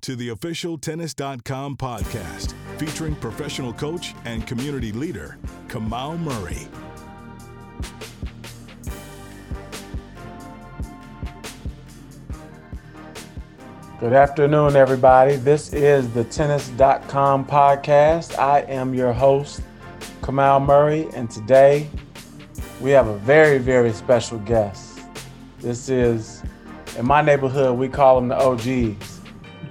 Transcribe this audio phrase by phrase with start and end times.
[0.00, 6.68] to the official Tennis.com podcast featuring professional coach and community leader, Kamau Murray.
[14.00, 15.36] Good afternoon, everybody.
[15.36, 18.38] This is the Tennis.com podcast.
[18.38, 19.60] I am your host,
[20.22, 21.86] Kamau Murray, and today
[22.80, 25.00] we have a very, very special guest.
[25.58, 26.42] This is,
[26.96, 29.09] in my neighborhood, we call them the OGs.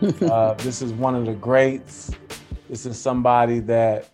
[0.01, 2.11] Uh, this is one of the greats.
[2.69, 4.09] This is somebody that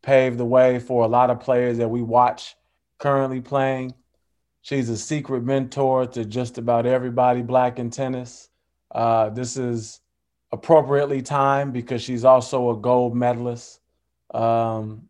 [0.00, 2.56] paved the way for a lot of players that we watch
[2.98, 3.94] currently playing.
[4.62, 8.48] She's a secret mentor to just about everybody black in tennis.
[8.90, 10.00] Uh, this is
[10.52, 13.80] appropriately timed because she's also a gold medalist
[14.32, 15.02] um,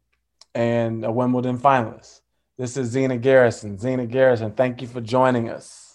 [0.57, 2.21] and a Wimbledon finalist.
[2.59, 3.79] This is Zina Garrison.
[3.79, 5.86] Zina Garrison, thank you for joining us.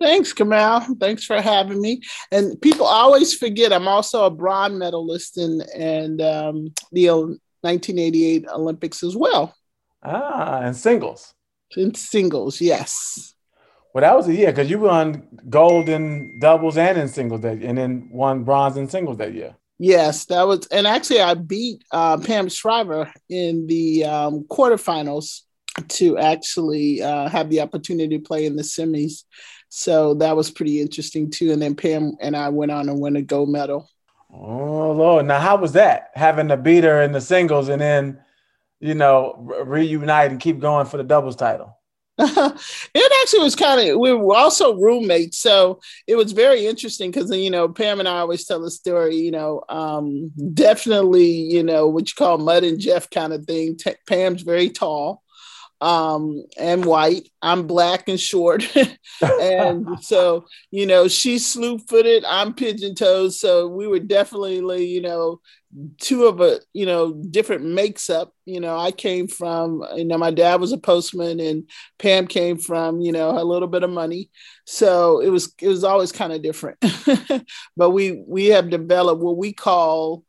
[0.00, 0.98] Thanks, Kamau.
[0.98, 2.00] Thanks for having me.
[2.32, 9.02] And people always forget I'm also a bronze medalist in and um, the 1988 Olympics
[9.02, 9.54] as well.
[10.02, 11.34] Ah, and singles.
[11.76, 13.34] In singles, yes.
[13.92, 17.58] Well, that was a year because you won gold in doubles and in singles that,
[17.58, 19.56] and then won bronze in singles that year.
[19.78, 25.40] Yes, that was, and actually, I beat uh, Pam Shriver in the um, quarterfinals
[25.88, 29.24] to actually uh, have the opportunity to play in the semis.
[29.70, 31.52] So that was pretty interesting too.
[31.52, 33.88] And then Pam and I went on and won a gold medal.
[34.32, 35.26] Oh Lord!
[35.26, 38.20] Now, how was that having to beat her in the singles and then,
[38.78, 41.76] you know, reunite and keep going for the doubles title?
[42.20, 47.34] it actually was kind of we were also roommates so it was very interesting because
[47.34, 51.86] you know pam and i always tell the story you know um, definitely you know
[51.88, 55.22] what you call Mutt and Jeff kind of thing T- pam's very tall
[55.80, 57.28] um, and white.
[57.42, 58.64] I'm black and short.
[59.22, 63.32] and so, you know, she's slew footed, I'm pigeon toed.
[63.32, 65.40] So we were definitely, you know,
[65.98, 68.34] two of a, you know, different makes up.
[68.44, 71.68] You know, I came from, you know, my dad was a postman and
[71.98, 74.30] Pam came from, you know, a little bit of money.
[74.66, 76.78] So it was, it was always kind of different.
[77.76, 80.24] but we, we have developed what we call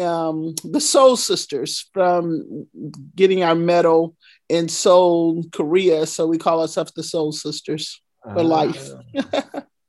[0.00, 2.66] um, the soul sisters from
[3.14, 4.16] getting our medal
[4.48, 6.06] in Seoul, Korea.
[6.06, 8.90] So we call ourselves the Soul Sisters for uh, life.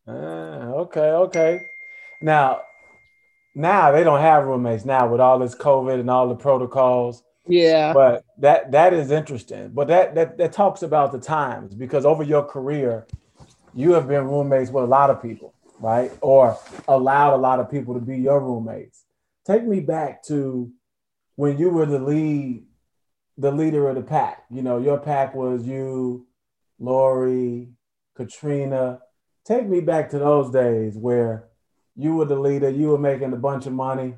[0.07, 1.61] uh, okay, okay.
[2.21, 2.61] Now,
[3.55, 7.23] now they don't have roommates now with all this COVID and all the protocols.
[7.47, 7.93] Yeah.
[7.93, 9.69] But that that is interesting.
[9.69, 13.07] But that that that talks about the times because over your career,
[13.73, 16.11] you have been roommates with a lot of people, right?
[16.21, 16.57] Or
[16.87, 19.05] allowed a lot of people to be your roommates.
[19.45, 20.71] Take me back to
[21.35, 22.66] when you were the lead
[23.37, 24.43] the leader of the pack.
[24.49, 26.27] You know, your pack was you,
[26.79, 27.69] Lori,
[28.15, 28.99] Katrina.
[29.45, 31.47] Take me back to those days where
[31.95, 34.15] you were the leader, you were making a bunch of money,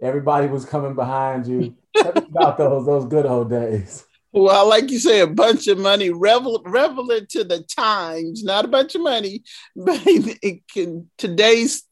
[0.00, 1.74] everybody was coming behind you.
[1.94, 4.04] About those those good old days.
[4.32, 8.68] Well, like you say, a bunch of money, revel, relevant to the times, not a
[8.68, 9.42] bunch of money,
[9.76, 11.84] but it can, today's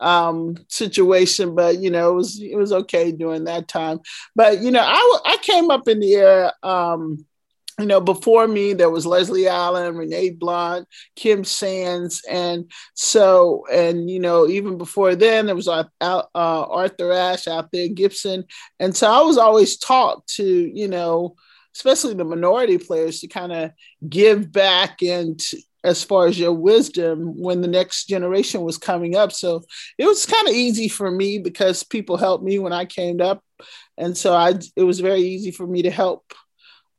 [0.00, 4.00] um, situation, but you know, it was it was okay during that time.
[4.34, 6.52] But you know, I I came up in the era.
[6.62, 7.26] Um,
[7.78, 12.22] you know, before me, there was Leslie Allen, Renee Blount, Kim Sands.
[12.28, 17.70] And so, and, you know, even before then, there was uh, uh, Arthur Ashe out
[17.72, 18.44] there, Gibson.
[18.80, 21.36] And so I was always taught to, you know,
[21.74, 23.72] especially the minority players to kind of
[24.08, 25.38] give back and
[25.84, 29.32] as far as your wisdom when the next generation was coming up.
[29.32, 29.62] So
[29.98, 33.42] it was kind of easy for me because people helped me when I came up.
[33.96, 36.32] And so I it was very easy for me to help.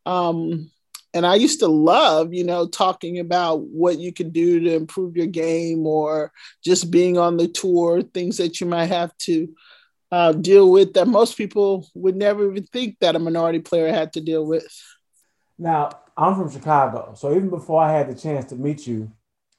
[0.06, 0.72] Um,
[1.14, 5.18] and I used to love, you know, talking about what you could do to improve
[5.18, 6.32] your game or
[6.64, 9.54] just being on the tour, things that you might have to
[10.12, 14.14] uh, deal with that most people would never even think that a minority player had
[14.14, 14.66] to deal with.
[15.58, 19.12] Now, I'm from Chicago, so even before I had the chance to meet you,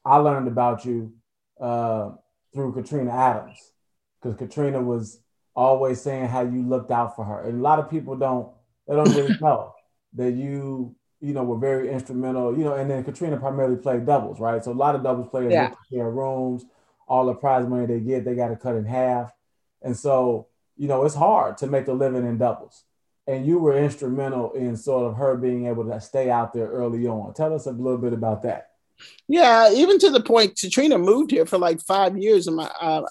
[0.05, 1.13] I learned about you
[1.61, 2.11] uh,
[2.53, 3.59] through Katrina Adams
[4.21, 5.21] because Katrina was
[5.55, 8.49] always saying how you looked out for her, and a lot of people don't
[8.87, 9.75] they don't really know
[10.15, 12.57] that you you know were very instrumental.
[12.57, 14.63] You know, and then Katrina primarily played doubles, right?
[14.65, 15.75] So a lot of doubles players yeah.
[15.91, 16.65] share rooms.
[17.07, 19.33] All the prize money they get, they got to cut in half,
[19.83, 20.49] and so
[20.79, 22.85] you know, it's hard to make a living in doubles.
[23.29, 27.07] And you were instrumental in sort of her being able to stay out there early
[27.07, 27.35] on.
[27.35, 28.71] Tell us a little bit about that.
[29.29, 33.07] Yeah, even to the point, Katrina moved here for like five years, and my uh,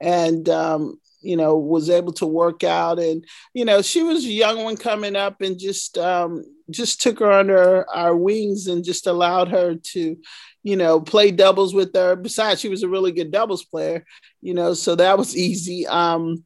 [0.00, 3.24] and um, you know was able to work out, and
[3.54, 7.32] you know she was a young one coming up, and just um, just took her
[7.32, 10.16] under our wings and just allowed her to,
[10.62, 12.16] you know, play doubles with her.
[12.16, 14.04] Besides, she was a really good doubles player,
[14.40, 15.86] you know, so that was easy.
[15.86, 16.44] Um,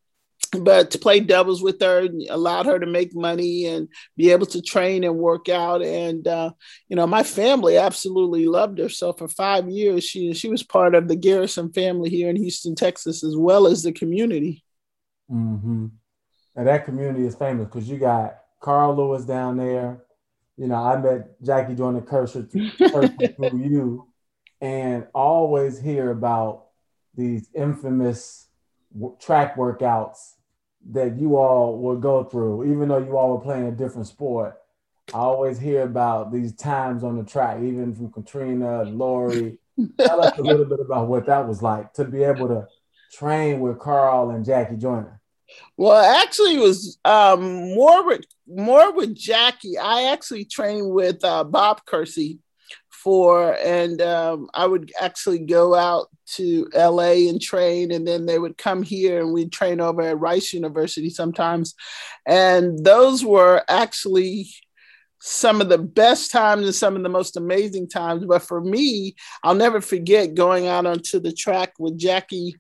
[0.61, 4.61] but to play doubles with her allowed her to make money and be able to
[4.61, 5.83] train and work out.
[5.83, 6.53] And uh,
[6.89, 8.89] you know my family absolutely loved her.
[8.89, 12.75] So for five years she she was part of the garrison family here in houston
[12.75, 14.65] texas as well as the community.
[15.31, 15.87] Mm-hmm.
[16.57, 20.03] and that community is famous because you got carl lewis down there.
[20.59, 22.49] You know i met jackie joyner kersee
[23.37, 24.09] through you.
[24.61, 26.67] And always hear about
[27.17, 28.47] these infamous
[29.19, 30.35] track workouts
[30.91, 34.59] that you all would go through, even though you all were playing a different sport.
[35.13, 39.59] I always hear about these times on the track, even from Katrina Lori.
[39.99, 42.67] Tell us a little bit about what that was like to be able to
[43.13, 45.21] train with Carl and Jackie Joyner.
[45.77, 49.77] Well, actually, it was um, more with more with Jackie.
[49.79, 52.39] I actually trained with uh, Bob Kersee
[53.03, 58.39] for, and um, I would actually go out to LA and train, and then they
[58.39, 61.75] would come here and we'd train over at Rice University sometimes.
[62.27, 64.49] And those were actually
[65.21, 68.25] some of the best times and some of the most amazing times.
[68.25, 72.57] But for me, I'll never forget going out onto the track with Jackie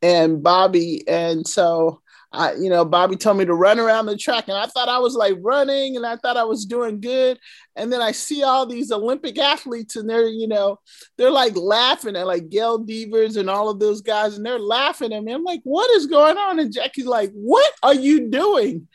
[0.00, 1.02] and Bobby.
[1.08, 2.02] And so
[2.34, 4.98] I, you know, Bobby told me to run around the track, and I thought I
[4.98, 7.38] was like running, and I thought I was doing good.
[7.76, 10.80] And then I see all these Olympic athletes, and they're, you know,
[11.16, 15.12] they're like laughing at like Gail Devers and all of those guys, and they're laughing
[15.12, 15.32] at me.
[15.32, 16.58] I'm like, what is going on?
[16.58, 18.88] And Jackie's like, what are you doing?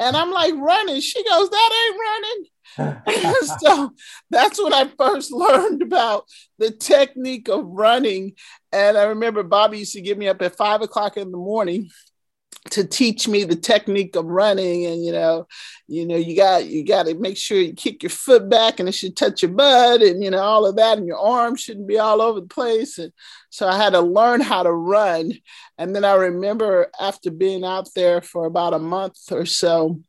[0.00, 1.00] And I'm like, running.
[1.00, 2.44] She goes, that ain't running.
[3.60, 3.92] so
[4.30, 6.24] that's when I first learned about
[6.58, 8.34] the technique of running.
[8.72, 11.90] And I remember Bobby used to get me up at five o'clock in the morning
[12.70, 15.46] to teach me the technique of running and you know
[15.86, 18.88] you know you got you got to make sure you kick your foot back and
[18.88, 21.86] it should touch your butt and you know all of that and your arms shouldn't
[21.86, 22.98] be all over the place.
[22.98, 23.12] And
[23.50, 25.32] so i had to learn how to run.
[25.78, 30.00] And then i remember after being out there for about a month or so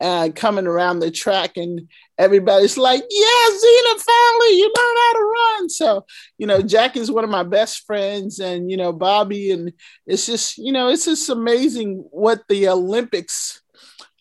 [0.00, 1.88] uh, coming around the track and
[2.22, 5.68] everybody's like, yeah, Zina, finally, you learn how to run.
[5.68, 6.06] So,
[6.38, 9.50] you know, Jack is one of my best friends and, you know, Bobby.
[9.50, 9.72] And
[10.06, 13.60] it's just, you know, it's just amazing what the Olympics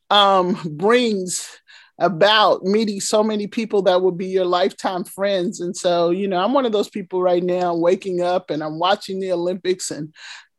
[0.09, 1.47] um, brings
[1.99, 5.59] about meeting so many people that will be your lifetime friends.
[5.59, 8.79] And so, you know, I'm one of those people right now waking up and I'm
[8.79, 10.13] watching the Olympics and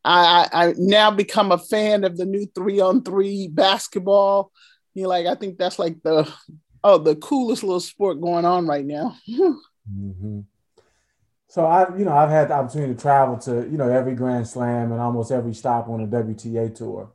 [0.05, 4.53] I, I now become a fan of the new three on three basketball
[4.95, 6.31] you know, like I think that's like the
[6.85, 9.17] oh the coolest little sport going on right now.
[9.31, 10.41] mm-hmm.
[11.49, 14.49] So I, you know, I've had the opportunity to travel to you know every Grand
[14.49, 17.13] Slam and almost every stop on the WTA tour,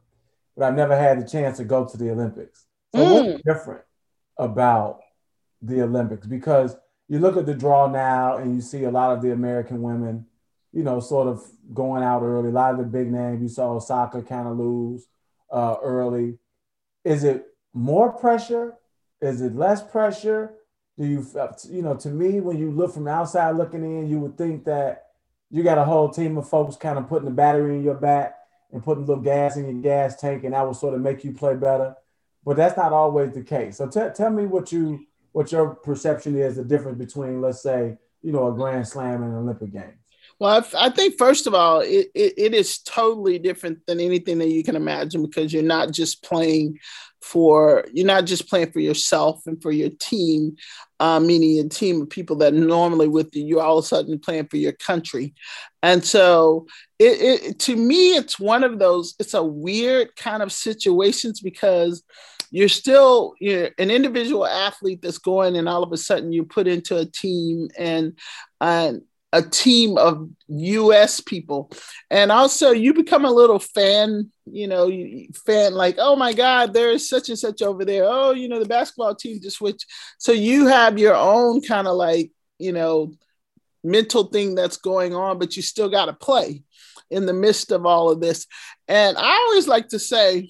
[0.56, 2.66] but I've never had the chance to go to the Olympics.
[2.96, 3.32] So mm.
[3.32, 3.82] what's different
[4.38, 5.00] about
[5.62, 6.28] the Olympics?
[6.28, 6.76] Because
[7.08, 10.26] you look at the draw now and you see a lot of the American women,
[10.72, 11.44] you know, sort of
[11.74, 12.50] going out early.
[12.50, 15.08] A lot of the big names you saw Osaka kind of lose
[15.52, 16.38] uh, early.
[17.04, 18.76] Is it more pressure?
[19.22, 20.54] Is it less pressure?
[20.98, 21.26] Do you,
[21.70, 24.66] you know, to me, when you look from the outside looking in, you would think
[24.66, 25.08] that
[25.50, 28.36] you got a whole team of folks kind of putting the battery in your back
[28.72, 31.24] and putting a little gas in your gas tank, and that will sort of make
[31.24, 31.96] you play better.
[32.44, 33.78] But that's not always the case.
[33.78, 37.98] So t- tell me what you what your perception is the difference between, let's say,
[38.24, 40.07] you know, a Grand Slam and an Olympic Games.
[40.40, 44.50] Well, I, think first of all, it, it, it is totally different than anything that
[44.50, 46.78] you can imagine because you're not just playing
[47.22, 50.56] for you're not just playing for yourself and for your team,
[51.00, 54.20] uh, meaning a team of people that normally with you, you're all of a sudden
[54.20, 55.34] playing for your country,
[55.82, 56.68] and so
[57.00, 59.16] it, it to me it's one of those.
[59.20, 62.04] It's a weird kind of situations because
[62.52, 66.68] you're still you're an individual athlete that's going and all of a sudden you put
[66.68, 68.18] into a team and
[68.62, 69.02] and
[69.34, 71.72] a team of US people.
[72.10, 74.90] And also you become a little fan, you know,
[75.46, 78.06] fan like, oh my God, there's such and such over there.
[78.06, 79.86] Oh, you know, the basketball team just switched.
[80.18, 83.14] So you have your own kind of like, you know,
[83.84, 86.64] mental thing that's going on, but you still got to play
[87.10, 88.48] in the midst of all of this.
[88.88, 90.50] And I always like to say,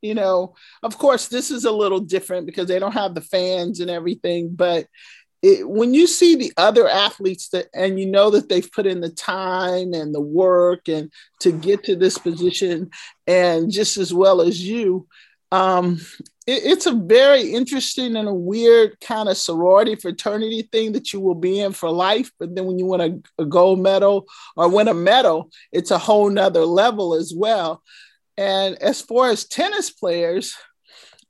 [0.00, 3.80] you know, of course, this is a little different because they don't have the fans
[3.80, 4.86] and everything, but
[5.42, 9.00] it, when you see the other athletes that and you know that they've put in
[9.00, 12.90] the time and the work and to get to this position
[13.26, 15.06] and just as well as you
[15.50, 16.00] um,
[16.46, 21.20] it, it's a very interesting and a weird kind of sorority fraternity thing that you
[21.20, 22.30] will be in for life.
[22.38, 23.00] But then when you win
[23.38, 27.82] a, a gold medal or win a medal it's a whole nother level as well.
[28.38, 30.54] And as far as tennis players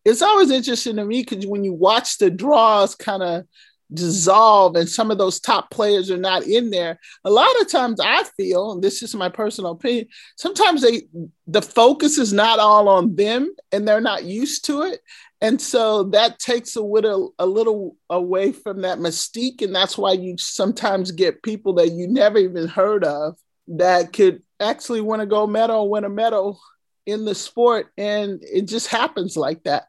[0.04, 3.44] it's always interesting to me because when you watch the draws kind of
[3.94, 6.98] dissolve and some of those top players are not in there.
[7.24, 10.06] A lot of times i feel and this is my personal opinion
[10.36, 11.02] sometimes they
[11.46, 15.00] the focus is not all on them and they're not used to it.
[15.40, 19.60] And so that takes a little a little away from that mystique.
[19.60, 23.36] And that's why you sometimes get people that you never even heard of
[23.68, 26.60] that could actually win a gold medal win a medal
[27.06, 27.88] in the sport.
[27.98, 29.86] And it just happens like that.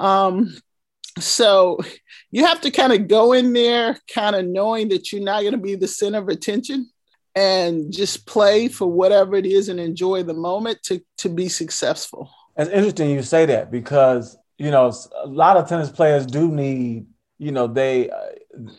[0.00, 0.56] Um,
[1.18, 1.78] so
[2.30, 5.52] you have to kind of go in there kind of knowing that you're not going
[5.52, 6.90] to be the center of attention
[7.34, 12.30] and just play for whatever it is and enjoy the moment to, to be successful.
[12.56, 14.90] It's interesting you say that because you know
[15.22, 17.06] a lot of tennis players do need
[17.38, 18.16] you know they uh,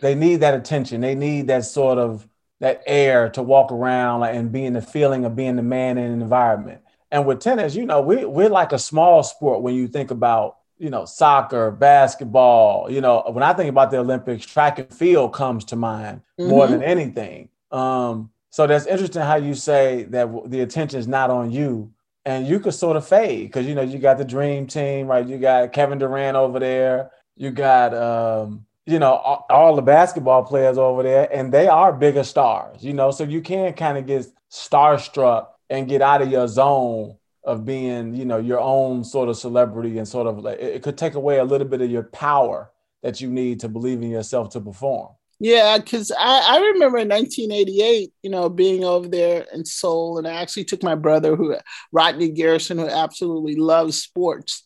[0.02, 1.02] they need that attention.
[1.02, 2.28] They need that sort of
[2.60, 6.12] that air to walk around and be in the feeling of being the man in
[6.12, 6.82] an environment.
[7.12, 10.57] And with tennis you know we, we're like a small sport when you think about
[10.80, 12.90] you know, soccer, basketball.
[12.90, 16.50] You know, when I think about the Olympics, track and field comes to mind mm-hmm.
[16.50, 17.50] more than anything.
[17.72, 21.92] Um, so that's interesting how you say that the attention is not on you,
[22.26, 25.28] and you could sort of fade because you know you got the dream team, right?
[25.28, 27.12] You got Kevin Durant over there.
[27.36, 31.94] You got um, you know all, all the basketball players over there, and they are
[31.94, 32.84] bigger stars.
[32.84, 37.18] You know, so you can kind of get starstruck and get out of your zone
[37.48, 40.98] of being, you know, your own sort of celebrity and sort of like it, could
[40.98, 42.70] take away a little bit of your power
[43.02, 45.08] that you need to believe in yourself to perform.
[45.40, 50.28] Yeah, because I, I remember in 1988, you know, being over there in Seoul, and
[50.28, 51.56] I actually took my brother, who
[51.92, 54.64] Rodney Garrison, who absolutely loves sports,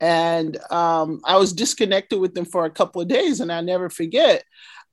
[0.00, 3.88] and um, I was disconnected with him for a couple of days, and I never
[3.88, 4.44] forget.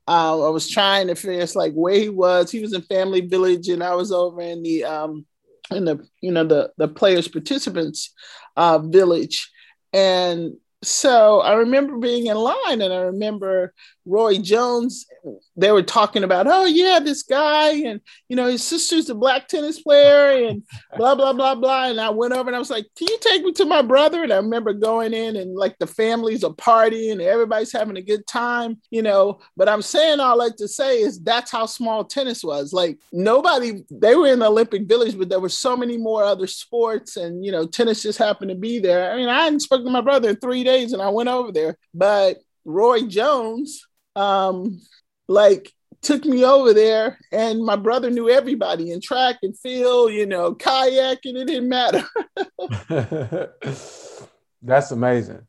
[0.08, 2.52] Uh, I was trying to figure it's like where he was.
[2.52, 5.26] He was in Family Village, and I was over in the um,
[5.72, 8.14] in the you know the the players participants
[8.58, 9.50] uh, village.
[9.94, 13.74] And so I remember being in line and I remember
[14.06, 15.06] Roy Jones,
[15.56, 19.48] they were talking about, oh yeah, this guy, and you know, his sister's a black
[19.48, 20.64] tennis player, and
[20.98, 21.90] blah, blah, blah, blah.
[21.90, 24.24] And I went over and I was like, Can you take me to my brother?
[24.24, 28.02] And I remember going in and like the family's a party and everybody's having a
[28.02, 29.40] good time, you know.
[29.56, 32.74] But I'm saying all that to say is that's how small tennis was.
[32.74, 36.48] Like nobody, they were in the Olympic Village, but there were so many more other
[36.48, 39.12] sports, and you know, tennis just happened to be there.
[39.12, 41.52] I mean, I hadn't spoken to my brother in three days and I went over
[41.52, 44.82] there, but Roy Jones, um,
[45.28, 50.26] like took me over there and my brother knew everybody in track and field, you
[50.26, 52.04] know, kayak, and it didn't matter.
[54.62, 55.46] That's amazing.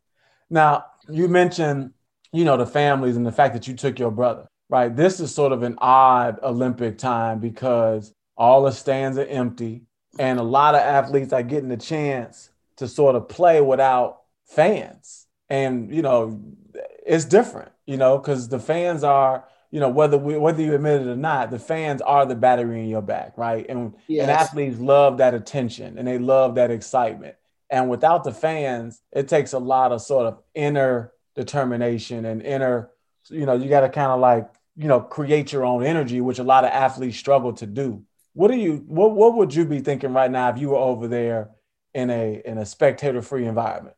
[0.49, 1.91] Now, you mentioned,
[2.31, 4.95] you know, the families and the fact that you took your brother, right?
[4.95, 9.83] This is sort of an odd Olympic time because all the stands are empty
[10.19, 15.27] and a lot of athletes are getting the chance to sort of play without fans.
[15.49, 16.41] And, you know,
[17.05, 21.01] it's different, you know, because the fans are, you know, whether we, whether you admit
[21.01, 23.65] it or not, the fans are the battery in your back, right?
[23.67, 24.23] And yes.
[24.23, 27.35] and athletes love that attention and they love that excitement.
[27.69, 32.91] And without the fans, it takes a lot of sort of inner determination and inner,
[33.29, 36.39] you know, you got to kind of like, you know, create your own energy, which
[36.39, 38.03] a lot of athletes struggle to do.
[38.33, 41.07] What do you what what would you be thinking right now if you were over
[41.07, 41.49] there
[41.93, 43.95] in a in a spectator free environment?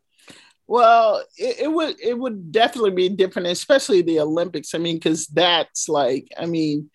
[0.67, 4.73] Well, it, it, would it would definitely be different, especially the Olympics.
[4.73, 6.89] I mean, because that's like, I mean,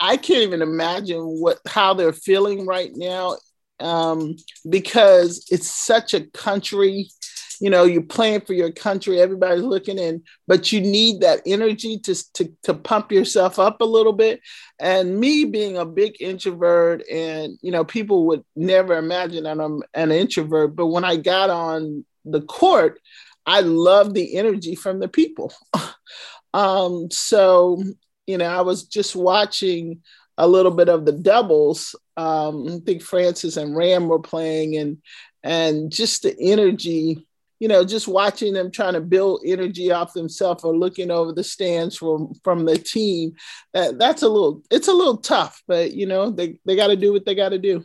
[0.00, 3.36] I can't even imagine what how they're feeling right now,
[3.80, 4.36] um,
[4.68, 7.08] because it's such a country.
[7.60, 9.20] You know, you're playing for your country.
[9.20, 13.84] Everybody's looking in, but you need that energy to, to to pump yourself up a
[13.84, 14.40] little bit.
[14.80, 19.82] And me being a big introvert, and you know, people would never imagine that I'm
[19.94, 20.74] an introvert.
[20.74, 23.00] But when I got on the court,
[23.46, 25.52] I love the energy from the people.
[26.54, 27.82] um, so,
[28.26, 30.02] you know, I was just watching
[30.40, 31.94] a little bit of the doubles.
[32.16, 34.98] Um, I think Francis and Ram were playing, and
[35.42, 37.26] and just the energy.
[37.58, 41.44] You know, just watching them trying to build energy off themselves or looking over the
[41.44, 43.34] stands from from the team.
[43.74, 46.96] That that's a little it's a little tough, but you know they they got to
[46.96, 47.84] do what they got to do.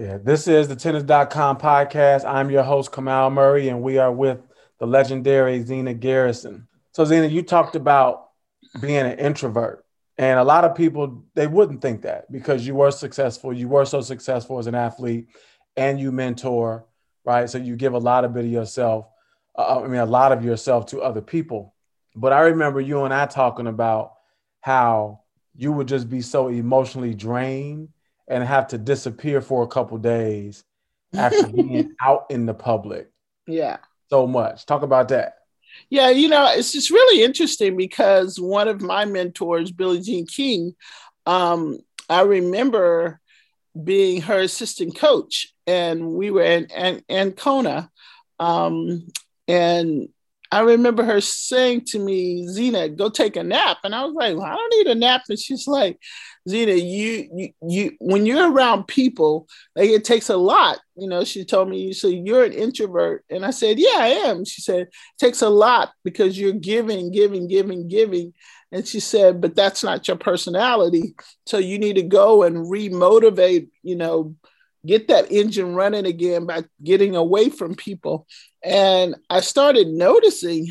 [0.00, 2.24] Yeah, this is the tennis.com podcast.
[2.24, 4.40] I'm your host, Kamau Murray, and we are with
[4.78, 6.66] the legendary Zina Garrison.
[6.92, 8.30] So, Zina, you talked about
[8.80, 9.84] being an introvert.
[10.16, 13.52] And a lot of people, they wouldn't think that because you were successful.
[13.52, 15.26] You were so successful as an athlete
[15.76, 16.86] and you mentor,
[17.26, 17.50] right?
[17.50, 19.06] So you give a lot of bit of yourself,
[19.54, 21.74] uh, I mean, a lot of yourself to other people.
[22.16, 24.14] But I remember you and I talking about
[24.62, 25.20] how
[25.54, 27.90] you would just be so emotionally drained
[28.30, 30.64] and have to disappear for a couple days
[31.14, 33.10] after being out in the public.
[33.46, 33.78] Yeah.
[34.08, 34.64] So much.
[34.64, 35.34] Talk about that.
[35.88, 40.74] Yeah, you know, it's just really interesting because one of my mentors, Billie Jean King,
[41.26, 43.20] um, I remember
[43.82, 47.90] being her assistant coach, and we were in, in Ancona.
[48.38, 49.08] Um,
[49.46, 50.08] and
[50.52, 53.78] I remember her saying to me, Zina, go take a nap.
[53.84, 55.22] And I was like, well, I don't need a nap.
[55.28, 55.98] And she's like,
[56.48, 60.80] Zina, you, you, you, when you're around people, like it takes a lot.
[60.96, 63.24] You know, she told me, so you're an introvert.
[63.30, 64.44] And I said, yeah, I am.
[64.44, 64.88] She said,
[65.18, 68.34] takes a lot because you're giving, giving, giving, giving.
[68.72, 71.14] And she said, but that's not your personality.
[71.46, 74.34] So you need to go and remotivate, you know,
[74.86, 78.26] get that engine running again by getting away from people.
[78.62, 80.68] And I started noticing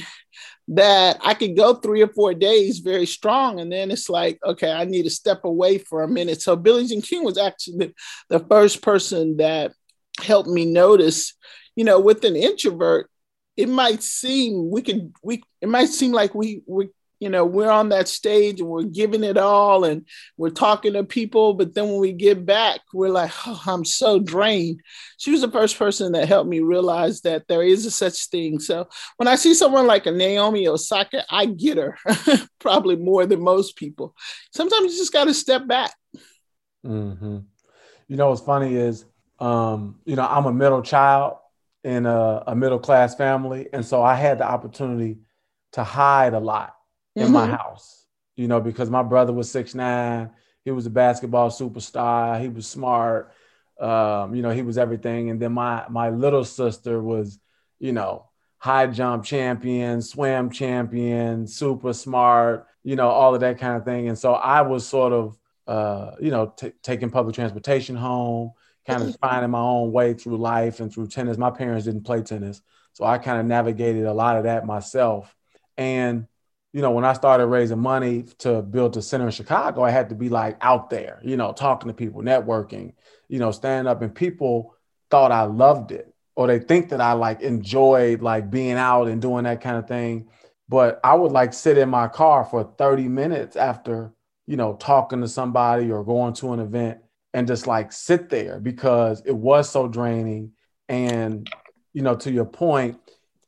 [0.69, 3.59] that I could go three or four days very strong.
[3.59, 6.41] And then it's like, okay, I need to step away for a minute.
[6.41, 7.93] So Billie Jean King was actually
[8.29, 9.73] the first person that
[10.21, 11.33] helped me notice,
[11.75, 13.09] you know, with an introvert,
[13.57, 16.89] it might seem we can we it might seem like we we
[17.19, 20.07] you know, we're on that stage and we're giving it all and
[20.37, 21.53] we're talking to people.
[21.53, 24.81] But then when we get back, we're like, oh, I'm so drained.
[25.17, 28.59] She was the first person that helped me realize that there is a such thing.
[28.59, 31.97] So when I see someone like a Naomi Osaka, I get her
[32.59, 34.15] probably more than most people.
[34.53, 35.93] Sometimes you just got to step back.
[36.85, 37.39] Mm-hmm.
[38.07, 39.05] You know, what's funny is,
[39.39, 41.37] um, you know, I'm a middle child
[41.83, 43.67] in a, a middle class family.
[43.73, 45.19] And so I had the opportunity
[45.73, 46.73] to hide a lot
[47.15, 47.33] in mm-hmm.
[47.33, 50.31] my house, you know, because my brother was six nine.
[50.65, 52.39] He was a basketball superstar.
[52.41, 53.33] He was smart.
[53.79, 55.29] Um, you know, he was everything.
[55.29, 57.39] And then my my little sister was,
[57.79, 63.77] you know, high jump champion, swim champion, super smart, you know, all of that kind
[63.77, 64.09] of thing.
[64.09, 68.51] And so I was sort of, uh, you know, t- taking public transportation home,
[68.85, 71.37] kind of finding my own way through life and through tennis.
[71.37, 72.61] My parents didn't play tennis,
[72.93, 75.33] so I kind of navigated a lot of that myself.
[75.77, 76.27] And
[76.71, 80.09] you know, when I started raising money to build a center in Chicago, I had
[80.09, 82.93] to be like out there, you know, talking to people, networking,
[83.27, 84.01] you know, stand up.
[84.01, 84.75] And people
[85.09, 89.21] thought I loved it, or they think that I like enjoyed like being out and
[89.21, 90.29] doing that kind of thing.
[90.67, 94.13] But I would like sit in my car for 30 minutes after,
[94.45, 96.99] you know, talking to somebody or going to an event
[97.33, 100.51] and just like sit there because it was so draining.
[100.87, 101.49] And,
[101.93, 102.99] you know, to your point,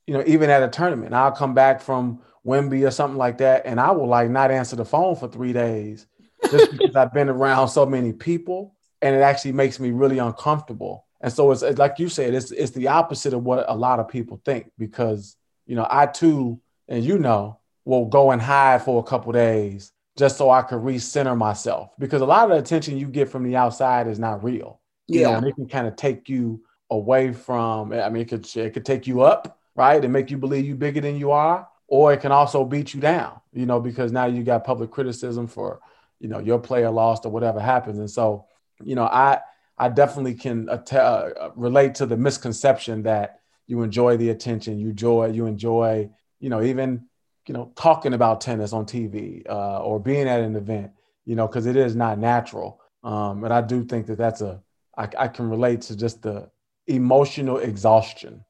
[0.07, 3.63] you know, even at a tournament, I'll come back from Wemby or something like that,
[3.65, 6.07] and I will like not answer the phone for three days
[6.49, 11.05] just because I've been around so many people, and it actually makes me really uncomfortable.
[11.21, 13.99] And so it's, it's like you said, it's it's the opposite of what a lot
[13.99, 18.81] of people think because you know I too, and you know, will go and hide
[18.81, 22.57] for a couple days just so I could recenter myself because a lot of the
[22.57, 24.81] attention you get from the outside is not real.
[25.07, 27.93] You yeah, know, and it can kind of take you away from.
[27.93, 30.75] I mean, it could it could take you up, right, and make you believe you're
[30.75, 34.25] bigger than you are, or it can also beat you down, you know, because now
[34.25, 35.81] you got public criticism for,
[36.21, 37.99] you know, your player lost or whatever happens.
[37.99, 38.45] And so,
[38.81, 39.41] you know, I
[39.77, 44.91] I definitely can att- uh, relate to the misconception that you enjoy the attention, you
[44.91, 47.09] enjoy you enjoy, you know, even
[47.45, 50.91] you know talking about tennis on TV uh, or being at an event,
[51.25, 52.79] you know, because it is not natural.
[53.03, 54.63] Um, and I do think that that's a
[54.97, 56.49] I, I can relate to just the
[56.87, 58.45] emotional exhaustion,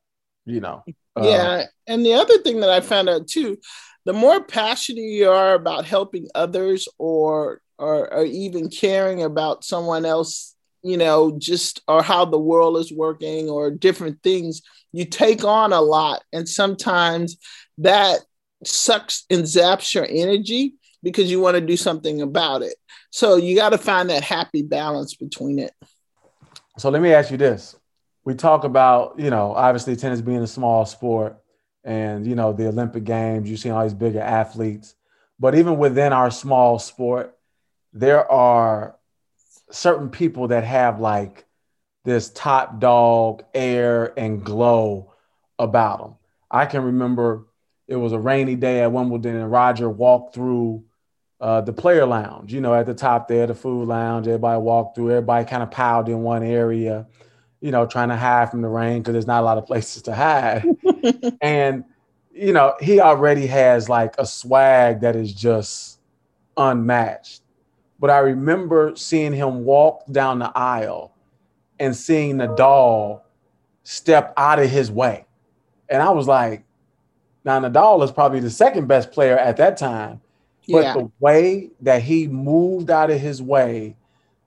[0.45, 0.83] you know.
[1.15, 1.65] Uh, yeah.
[1.87, 3.57] And the other thing that I found out too,
[4.05, 10.05] the more passionate you are about helping others or, or, or even caring about someone
[10.05, 15.43] else, you know, just or how the world is working or different things, you take
[15.43, 16.23] on a lot.
[16.33, 17.37] And sometimes
[17.79, 18.19] that
[18.65, 22.75] sucks and zaps your energy because you want to do something about it.
[23.11, 25.73] So you got to find that happy balance between it.
[26.77, 27.75] So let me ask you this
[28.23, 31.37] we talk about, you know, obviously tennis being a small sport
[31.83, 34.95] and, you know, the Olympic Games, you see all these bigger athletes.
[35.39, 37.35] But even within our small sport,
[37.93, 38.95] there are
[39.71, 41.45] certain people that have like
[42.03, 45.13] this top dog air and glow
[45.57, 46.15] about them.
[46.49, 47.47] I can remember
[47.87, 50.83] it was a rainy day at Wimbledon and Roger walked through
[51.39, 54.95] uh, the player lounge, you know, at the top there, the food lounge, everybody walked
[54.95, 57.07] through, everybody kind of piled in one area,
[57.61, 60.01] you know, trying to hide from the rain because there's not a lot of places
[60.03, 60.65] to hide.
[61.41, 61.85] and,
[62.33, 65.99] you know, he already has like a swag that is just
[66.57, 67.41] unmatched.
[67.99, 71.13] But I remember seeing him walk down the aisle
[71.79, 73.21] and seeing Nadal
[73.83, 75.25] step out of his way.
[75.87, 76.63] And I was like,
[77.45, 80.19] now Nadal is probably the second best player at that time.
[80.67, 80.93] But yeah.
[80.93, 83.95] the way that he moved out of his way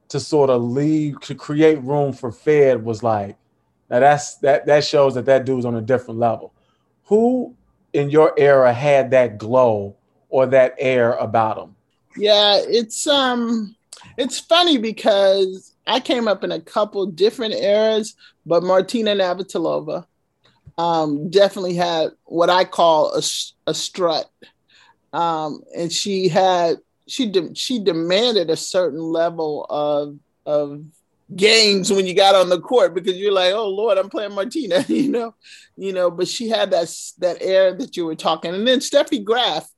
[0.08, 3.36] to sort of leave to create room for Fed was like,
[3.90, 6.52] now that's that that shows that that dude's on a different level.
[7.04, 7.54] Who
[7.92, 9.96] in your era had that glow
[10.28, 11.76] or that air about him?
[12.16, 13.76] Yeah, it's um
[14.16, 18.14] it's funny because I came up in a couple different eras,
[18.46, 20.06] but Martina Navratilova
[20.78, 23.22] um, definitely had what I call a,
[23.66, 24.30] a strut,
[25.12, 30.82] um, and she had she de- she demanded a certain level of of
[31.34, 34.84] games when you got on the court because you're like, oh Lord, I'm playing Martina,
[34.88, 35.34] you know,
[35.76, 36.10] you know.
[36.10, 39.68] But she had that that air that you were talking, and then Steffi Graf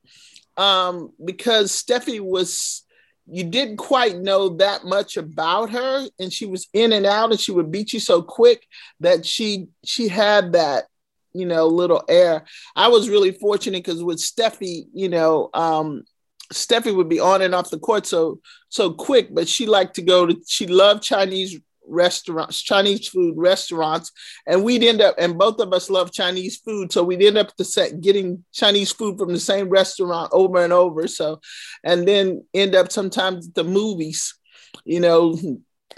[0.56, 2.84] um, because Steffi was
[3.28, 7.40] you didn't quite know that much about her and she was in and out and
[7.40, 8.66] she would beat you so quick
[9.00, 10.84] that she she had that
[11.32, 12.44] you know little air
[12.76, 16.04] i was really fortunate because with steffi you know um
[16.52, 20.02] steffi would be on and off the court so so quick but she liked to
[20.02, 24.12] go to she loved chinese restaurants, Chinese food restaurants,
[24.46, 27.54] and we'd end up, and both of us love Chinese food, so we'd end up
[27.56, 31.06] the set getting Chinese food from the same restaurant over and over.
[31.06, 31.40] So,
[31.84, 34.34] and then end up sometimes the movies,
[34.84, 35.38] you know.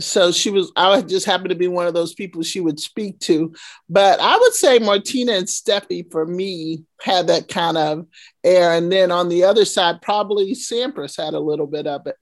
[0.00, 3.18] So she was, I just happened to be one of those people she would speak
[3.20, 3.52] to.
[3.88, 8.06] But I would say Martina and Steffi for me had that kind of
[8.44, 8.74] air.
[8.74, 12.16] And then on the other side, probably Sampras had a little bit of it.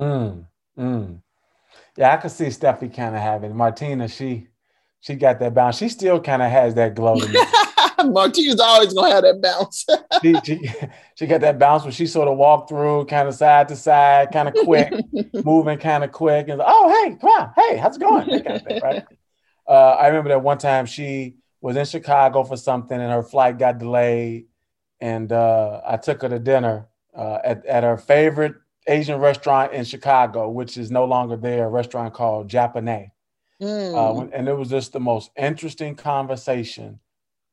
[0.00, 0.46] Mm,
[0.78, 1.22] mm.
[1.96, 4.08] Yeah, I could see Steffi kind of having Martina.
[4.08, 4.48] She
[5.00, 5.78] she got that bounce.
[5.78, 7.14] She still kind of has that glow.
[8.04, 9.86] Martina's always gonna have that bounce.
[10.22, 10.70] she, she,
[11.14, 14.30] she got that bounce when she sort of walked through, kind of side to side,
[14.32, 14.92] kind of quick,
[15.44, 18.28] moving kind of quick, and oh hey, come on, hey, how's it going?
[18.28, 19.04] That kind of thing, right?
[19.68, 23.58] Uh, I remember that one time she was in Chicago for something, and her flight
[23.58, 24.46] got delayed,
[25.00, 28.54] and uh, I took her to dinner uh, at at her favorite
[28.86, 33.10] Asian restaurant in Chicago, which is no longer there, a restaurant called Japonais.
[33.60, 33.94] Mm.
[33.94, 37.00] Uh, and it was just the most interesting conversation,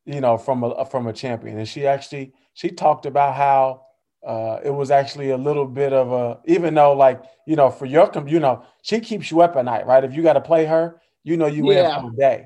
[0.05, 1.57] you know, from a from a champion.
[1.57, 3.85] And she actually she talked about how
[4.25, 7.85] uh, it was actually a little bit of a even though like you know for
[7.85, 10.03] your you know she keeps you up at night, right?
[10.03, 11.95] If you got to play her, you know you yeah.
[11.95, 12.45] in for the day.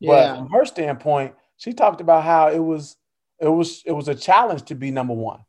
[0.00, 0.36] But yeah.
[0.36, 2.96] from her standpoint, she talked about how it was
[3.40, 5.40] it was it was a challenge to be number one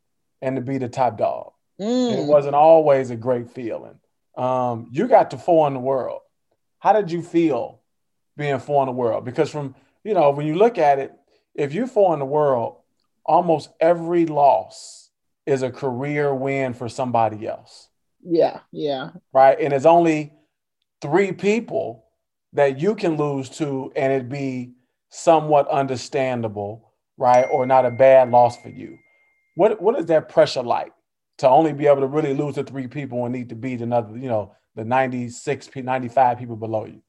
[0.42, 1.52] and to be the top dog.
[1.80, 2.18] Mm.
[2.18, 3.98] It wasn't always a great feeling.
[4.36, 6.20] Um, you got to four in the world.
[6.78, 7.80] How did you feel
[8.36, 9.24] being four in the world?
[9.24, 11.12] Because from you know when you look at it,
[11.54, 12.76] if you're four in the world,
[13.24, 15.10] almost every loss
[15.46, 17.88] is a career win for somebody else.
[18.22, 19.10] Yeah, yeah.
[19.32, 20.32] Right, and it's only
[21.00, 22.04] three people
[22.52, 24.72] that you can lose to, and it be
[25.08, 28.98] somewhat understandable, right, or not a bad loss for you.
[29.56, 30.92] What what is that pressure like?
[31.40, 34.14] to only be able to really lose to three people and need to beat another,
[34.14, 37.00] you know, the 96, 95 people below you?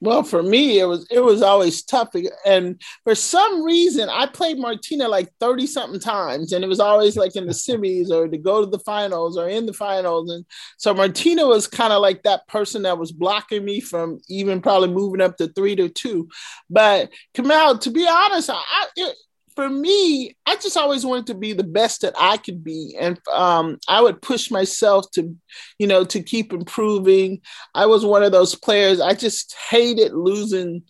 [0.00, 2.10] Well, for me, it was it was always tough,
[2.46, 7.16] and for some reason, I played Martina like thirty something times, and it was always
[7.16, 10.44] like in the semis or to go to the finals or in the finals, and
[10.76, 14.88] so Martina was kind of like that person that was blocking me from even probably
[14.90, 16.28] moving up to three to two.
[16.70, 19.16] But Kamau, to be honest, I, it,
[19.58, 22.94] for me, I just always wanted to be the best that I could be.
[22.96, 25.34] And um, I would push myself to,
[25.80, 27.40] you know, to keep improving.
[27.74, 30.84] I was one of those players, I just hated losing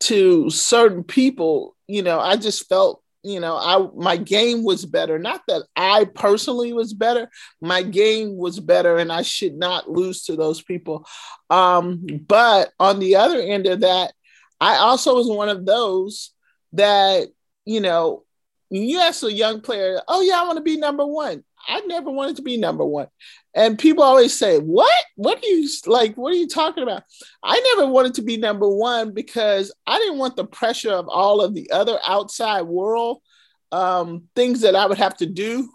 [0.00, 1.74] to certain people.
[1.86, 5.18] You know, I just felt, you know, I my game was better.
[5.18, 7.30] Not that I personally was better,
[7.62, 11.06] my game was better, and I should not lose to those people.
[11.48, 14.12] Um, but on the other end of that,
[14.60, 16.32] I also was one of those
[16.74, 17.28] that
[17.64, 18.24] you know,
[18.70, 21.44] you ask a young player, oh yeah, I want to be number one.
[21.68, 23.06] I never wanted to be number one.
[23.54, 25.04] And people always say, What?
[25.16, 26.16] What are you like?
[26.16, 27.04] What are you talking about?
[27.42, 31.40] I never wanted to be number one because I didn't want the pressure of all
[31.40, 33.20] of the other outside world
[33.70, 35.70] um, things that I would have to do.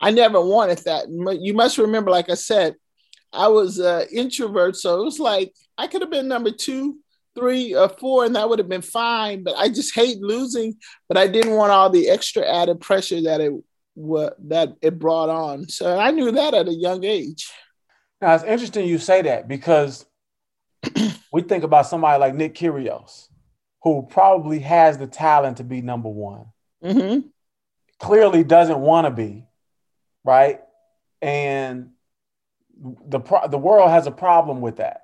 [0.00, 1.06] I never wanted that.
[1.08, 2.74] You must remember, like I said,
[3.32, 4.76] I was an introvert.
[4.76, 6.98] So it was like I could have been number two,
[7.36, 9.44] three, or four, and that would have been fine.
[9.44, 10.76] But I just hate losing.
[11.08, 13.52] But I didn't want all the extra added pressure that it
[13.94, 15.68] what that it brought on.
[15.68, 17.50] So I knew that at a young age.
[18.20, 20.06] Now it's interesting you say that because
[21.32, 23.28] we think about somebody like Nick Kyrgios,
[23.82, 26.46] who probably has the talent to be number one.
[26.84, 27.28] Mm-hmm.
[27.98, 29.44] Clearly doesn't want to be,
[30.24, 30.60] right?
[31.22, 31.90] And
[32.78, 35.02] the pro- the world has a problem with that.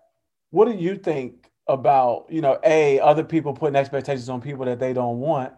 [0.51, 1.42] What do you think
[1.73, 5.53] about you know a other people putting expectations on people that they don't want,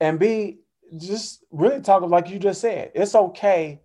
[0.00, 0.60] and b
[0.96, 2.92] just really talk like you just said.
[2.94, 3.80] It's okay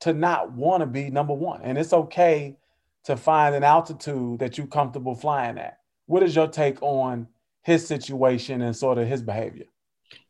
[0.00, 2.56] to not want to be number one, and it's okay
[3.04, 5.78] to find an altitude that you're comfortable flying at.
[6.06, 7.28] What is your take on
[7.62, 9.66] his situation and sort of his behavior?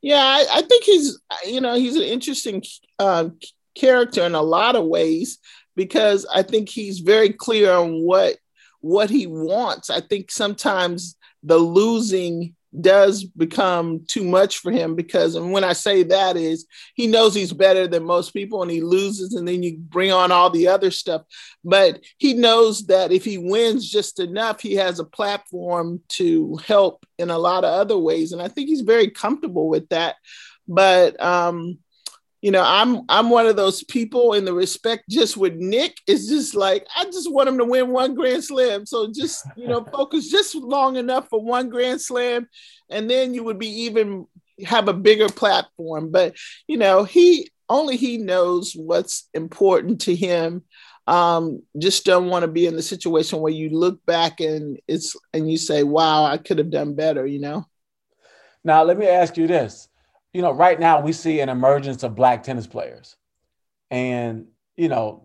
[0.02, 2.62] Yeah, I, I think he's you know he's an interesting
[2.98, 3.30] uh,
[3.74, 5.38] character in a lot of ways
[5.74, 8.37] because I think he's very clear on what
[8.85, 9.88] what he wants.
[9.88, 15.73] I think sometimes the losing does become too much for him because and when I
[15.73, 19.62] say that is he knows he's better than most people and he loses and then
[19.62, 21.23] you bring on all the other stuff.
[21.64, 27.07] But he knows that if he wins just enough he has a platform to help
[27.16, 28.33] in a lot of other ways.
[28.33, 30.16] And I think he's very comfortable with that.
[30.68, 31.79] But um
[32.44, 36.28] you know, I'm I'm one of those people in the respect just with Nick is
[36.28, 38.85] just like I just want him to win one grand slam.
[38.85, 42.46] So just, you know, focus just long enough for one grand slam
[42.90, 44.26] and then you would be even
[44.66, 46.12] have a bigger platform.
[46.12, 46.37] But,
[46.68, 50.64] you know, he only he knows what's important to him.
[51.07, 55.16] Um, just don't want to be in the situation where you look back and it's
[55.33, 57.64] and you say, Wow, I could have done better, you know.
[58.62, 59.88] Now let me ask you this
[60.35, 63.16] you know, right now we see an emergence of black tennis players,
[63.90, 65.23] and you know,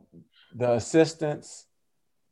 [0.56, 1.66] the assistance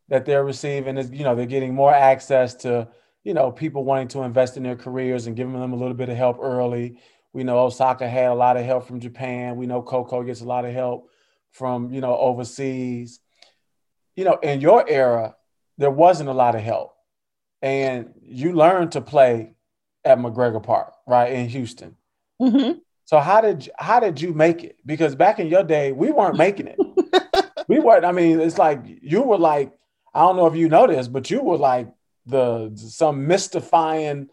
[0.10, 2.88] that they're receiving is, you know, they're getting more access to,
[3.24, 6.10] you know, people wanting to invest in their careers and giving them a little bit
[6.10, 7.00] of help early.
[7.34, 9.58] We know Osaka had a lot of help from Japan.
[9.58, 11.10] We know Coco gets a lot of help
[11.52, 13.20] from, you know, overseas.
[14.16, 15.36] You know, in your era,
[15.78, 16.96] there wasn't a lot of help.
[17.62, 19.56] And you learned to play
[20.06, 21.98] at MacGregor Park, right, in Houston.
[22.42, 22.80] Mm-hmm.
[23.06, 24.78] So how did how did you make it?
[24.86, 26.78] Because back in your day, we weren't making it.
[27.68, 28.06] we weren't.
[28.06, 29.72] I mean, it's like you were like
[30.14, 31.90] I don't know if you know this, but you were like
[32.26, 34.30] the some mystifying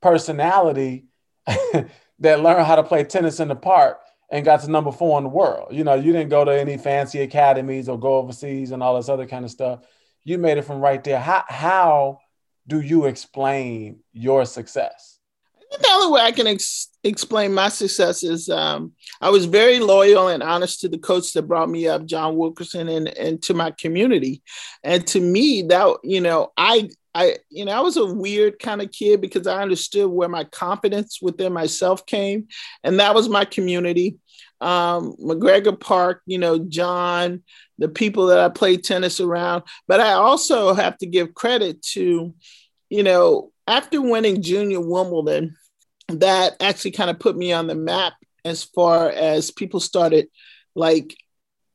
[0.00, 1.06] personality
[1.46, 5.24] that learned how to play tennis in the park and got to number four in
[5.24, 5.68] the world.
[5.72, 9.08] You know, you didn't go to any fancy academies or go overseas and all this
[9.08, 9.80] other kind of stuff.
[10.24, 11.20] You made it from right there.
[11.20, 12.18] How how
[12.66, 15.15] do you explain your success?
[15.80, 20.28] The only way I can ex- explain my success is um, I was very loyal
[20.28, 23.70] and honest to the coach that brought me up, John Wilkerson, and, and to my
[23.72, 24.42] community.
[24.82, 28.82] And to me, that, you know, I, I, you know, I was a weird kind
[28.82, 32.48] of kid because I understood where my confidence within myself came.
[32.82, 34.18] And that was my community.
[34.60, 37.42] Um, MacGregor Park, you know, John,
[37.78, 39.64] the people that I played tennis around.
[39.86, 42.34] But I also have to give credit to,
[42.88, 45.56] you know, after winning junior Wimbledon,
[46.08, 48.14] that actually kind of put me on the map
[48.44, 50.28] as far as people started
[50.74, 51.16] like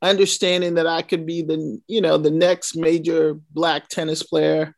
[0.01, 4.75] understanding that I could be the you know the next major black tennis player.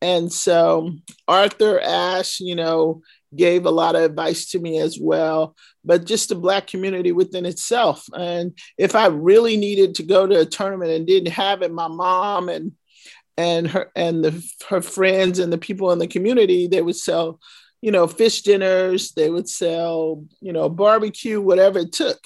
[0.00, 0.90] And so
[1.28, 3.02] Arthur Ashe, you know,
[3.36, 7.46] gave a lot of advice to me as well, but just the black community within
[7.46, 8.04] itself.
[8.12, 11.88] And if I really needed to go to a tournament and didn't have it, my
[11.88, 12.72] mom and
[13.38, 17.40] and her and the her friends and the people in the community, they would sell
[17.82, 22.20] you know, fish dinners, they would sell, you know, barbecue, whatever it took.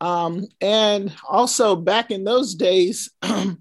[0.00, 3.56] Um, and also back in those days, I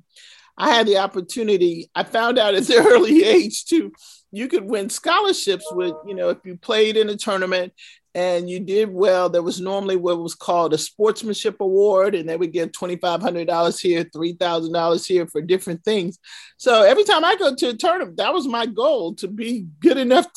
[0.57, 3.93] had the opportunity, I found out at the early age too,
[4.31, 7.73] you could win scholarships with, you know, if you played in a tournament
[8.13, 12.35] and you did well, there was normally what was called a sportsmanship award, and they
[12.35, 16.19] would get $2,500 here, $3,000 here for different things.
[16.57, 19.97] So every time I go to a tournament, that was my goal to be good
[19.97, 20.27] enough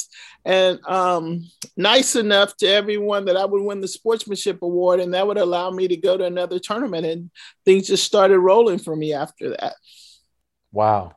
[0.45, 5.27] and um, nice enough to everyone that I would win the sportsmanship award, and that
[5.27, 7.07] would allow me to go to another tournament.
[7.07, 7.31] And
[7.65, 9.75] things just started rolling for me after that.
[10.71, 11.17] Wow.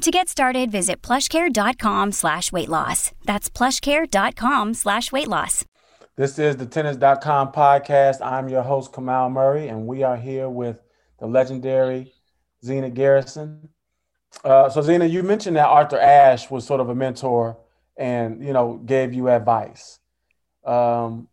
[0.00, 3.12] To get started, visit plushcare.com slash weight loss.
[3.24, 5.64] That's plushcare.com slash weight loss.
[6.16, 8.18] This is the tennis.com podcast.
[8.20, 10.78] I'm your host, Kamau Murray, and we are here with
[11.18, 12.12] the legendary
[12.64, 13.68] Zina Garrison.
[14.44, 17.56] Uh, so, Zina, you mentioned that Arthur Ashe was sort of a mentor
[17.96, 20.00] and, you know, gave you advice.
[20.64, 21.28] Um,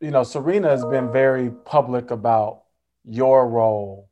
[0.00, 2.64] you know, Serena has been very public about
[3.04, 4.10] your role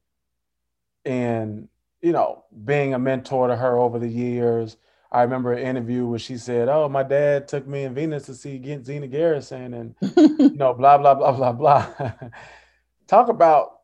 [1.04, 1.68] in,
[2.02, 4.76] you know, being a mentor to her over the years.
[5.10, 8.34] I remember an interview where she said, "Oh, my dad took me and Venus to
[8.34, 9.94] see Zina Garrison, and
[10.38, 11.92] you know, blah blah blah blah blah."
[13.06, 13.80] Talk about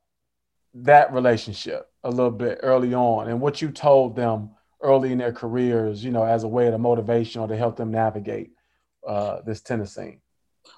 [0.74, 4.50] that relationship a little bit early on, and what you told them
[4.82, 7.90] early in their careers, you know, as a way of motivation or to help them
[7.90, 8.50] navigate
[9.06, 10.20] uh, this tennis scene.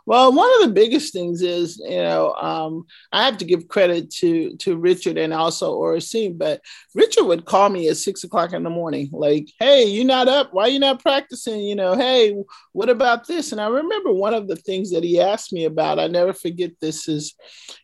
[0.07, 4.09] Well, one of the biggest things is, you know, um, I have to give credit
[4.19, 6.61] to to Richard and also Oracene, but
[6.95, 10.51] Richard would call me at six o'clock in the morning, like, "Hey, you not up?
[10.53, 11.61] Why you not practicing?
[11.61, 12.37] You know, hey,
[12.73, 15.99] what about this?" And I remember one of the things that he asked me about.
[15.99, 17.09] I never forget this.
[17.09, 17.35] Is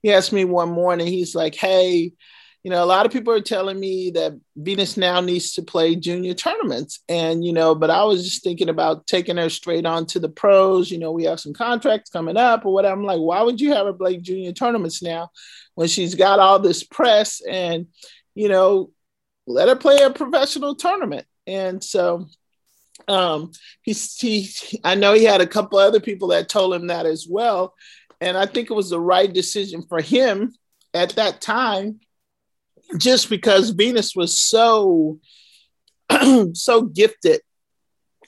[0.02, 1.08] he asked me one morning?
[1.08, 2.12] He's like, "Hey."
[2.62, 5.96] You know, a lot of people are telling me that Venus now needs to play
[5.96, 7.00] junior tournaments.
[7.08, 10.28] And, you know, but I was just thinking about taking her straight on to the
[10.28, 10.88] pros.
[10.88, 12.94] You know, we have some contracts coming up or whatever.
[12.94, 15.30] I'm like, why would you have her play junior tournaments now
[15.74, 17.88] when she's got all this press and,
[18.34, 18.90] you know,
[19.46, 21.26] let her play a professional tournament.
[21.46, 22.26] And so
[23.08, 24.48] um he's he
[24.84, 27.74] I know he had a couple other people that told him that as well.
[28.20, 30.54] And I think it was the right decision for him
[30.94, 31.98] at that time
[32.98, 35.18] just because Venus was so
[36.54, 37.40] so gifted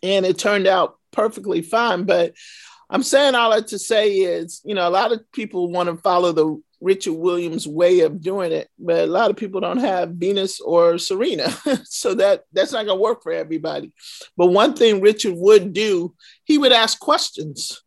[0.03, 2.05] and it turned out perfectly fine.
[2.05, 2.35] But
[2.91, 5.97] I'm saying all that to say is, you know, a lot of people want to
[5.97, 10.11] follow the Richard Williams way of doing it, but a lot of people don't have
[10.11, 11.51] Venus or Serena.
[11.85, 13.93] so that that's not gonna work for everybody.
[14.37, 17.83] But one thing Richard would do, he would ask questions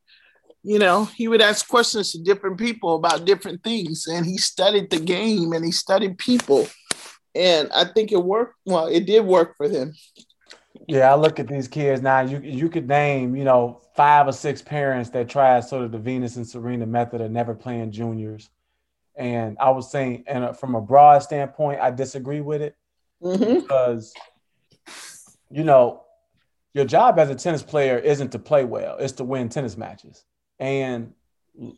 [0.68, 4.06] you know, he would ask questions to different people about different things.
[4.06, 6.68] And he studied the game and he studied people.
[7.34, 8.56] And I think it worked.
[8.66, 9.94] Well, it did work for him.
[10.86, 12.20] Yeah, I look at these kids now.
[12.20, 16.00] You you could name, you know, five or six parents that tried sort of the
[16.00, 18.50] Venus and Serena method of never playing juniors.
[19.16, 22.76] And I was saying, and from a broad standpoint, I disagree with it
[23.24, 23.62] mm-hmm.
[23.62, 24.14] because,
[25.50, 26.04] you know,
[26.74, 30.26] your job as a tennis player isn't to play well; it's to win tennis matches.
[30.60, 31.14] And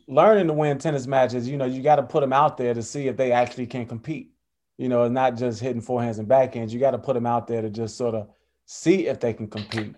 [0.06, 2.82] learning to win tennis matches, you know, you got to put them out there to
[2.82, 4.32] see if they actually can compete.
[4.78, 6.70] You know, not just hitting forehands and backhands.
[6.70, 8.28] You got to put them out there to just sort of
[8.64, 9.94] see if they can compete.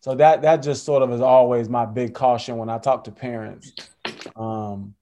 [0.00, 3.12] So that that just sort of is always my big caution when I talk to
[3.12, 3.72] parents
[4.36, 4.94] um,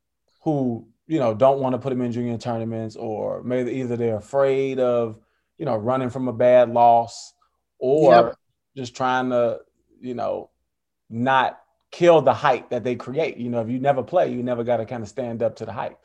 [0.42, 4.16] who you know don't want to put them in junior tournaments or maybe either they're
[4.16, 5.18] afraid of
[5.58, 7.32] you know running from a bad loss
[7.78, 8.36] or yep.
[8.76, 9.58] just trying to
[10.00, 10.50] you know
[11.10, 11.62] not
[11.92, 13.37] kill the hype that they create.
[13.37, 15.66] You know, if you never play, you never got to kind of stand up to
[15.66, 15.98] the hype.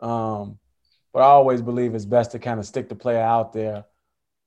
[0.00, 0.58] Um,
[1.12, 3.84] but I always believe it's best to kind of stick the player out there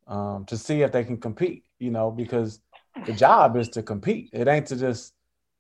[0.08, 1.64] um, to see if they can compete.
[1.78, 2.60] You know, because
[3.06, 4.32] the job is to compete.
[4.34, 5.14] It ain't to just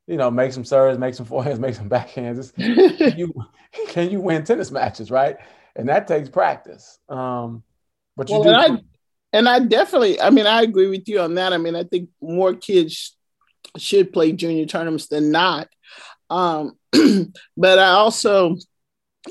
[0.07, 2.53] you know make some serves, make some forehands, make some backhands.
[2.97, 3.33] can you
[3.87, 5.37] can you win tennis matches, right?
[5.75, 6.99] And that takes practice.
[7.07, 7.63] Um,
[8.17, 8.49] but you well, do.
[8.49, 8.81] And I,
[9.31, 11.53] and I definitely, I mean, I agree with you on that.
[11.53, 13.15] I mean, I think more kids
[13.77, 15.67] should play junior tournaments than not.
[16.29, 16.77] Um,
[17.57, 18.57] but I also,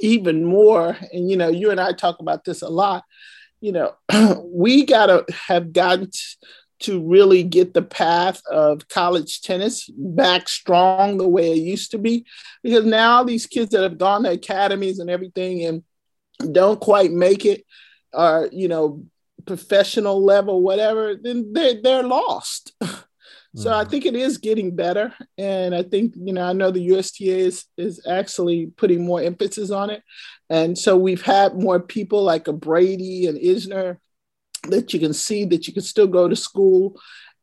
[0.01, 3.05] even more, and you know, you and I talk about this a lot,
[3.61, 3.95] you know,
[4.45, 6.11] we got to have gotten
[6.81, 11.99] to really get the path of college tennis back strong the way it used to
[11.99, 12.25] be.
[12.63, 15.83] Because now these kids that have gone to academies and everything and
[16.55, 17.65] don't quite make it
[18.15, 19.05] are, you know,
[19.45, 22.73] professional level, whatever, then they're, they're lost.
[23.63, 23.91] So I mm-hmm.
[23.91, 27.65] think it is getting better, and I think you know I know the USTA is
[27.77, 30.03] is actually putting more emphasis on it,
[30.49, 33.99] and so we've had more people like a Brady and Isner
[34.69, 37.01] that you can see that you can still go to school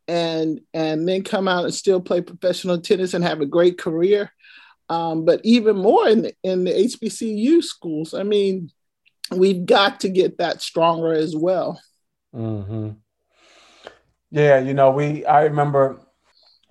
[0.08, 4.32] and and then come out and still play professional tennis and have a great career.
[4.88, 8.69] Um, but even more in the, in the HBCU schools, I mean,
[9.32, 11.81] we've got to get that stronger as well.
[12.35, 12.92] Mm-hmm.
[14.31, 16.00] Yeah, you know, we I remember,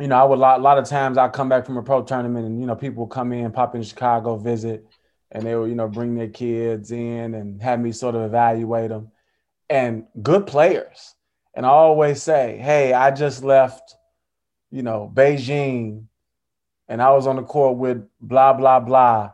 [0.01, 1.83] you know, I would a lot, a lot of times I come back from a
[1.83, 4.87] pro tournament and you know people come in, pop in Chicago, visit,
[5.31, 8.91] and they will you know bring their kids in and have me sort of evaluate
[8.91, 9.11] them,
[9.71, 11.15] and good players,
[11.55, 13.97] And I always say, hey, I just left,
[14.71, 16.07] you know, Beijing
[16.89, 19.31] and I was on the court with blah, blah, blah,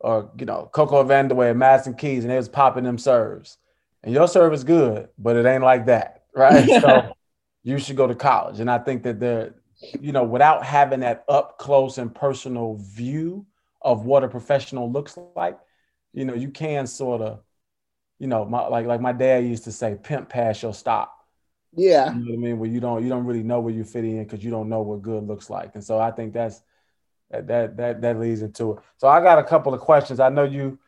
[0.00, 3.58] or, you know, Coco Vandeweghe, and Madison Keys, and they was popping them serves.
[4.02, 6.68] And your serve is good, but it ain't like that, right?
[6.80, 7.14] so
[7.62, 8.60] you should go to college.
[8.60, 13.46] And I think that they're, you know, without having that up close and personal view
[13.82, 15.58] of what a professional looks like,
[16.12, 17.40] you know, you can sort of,
[18.18, 21.16] you know, my, like like my dad used to say, pimp past your stop.
[21.72, 22.12] Yeah.
[22.12, 22.58] You know what I mean?
[22.58, 24.82] Where you don't you don't really know where you fit in because you don't know
[24.82, 25.74] what good looks like.
[25.74, 26.60] And so I think that's
[27.30, 28.78] that that that that leads into it.
[28.98, 30.20] So I got a couple of questions.
[30.20, 30.78] I know you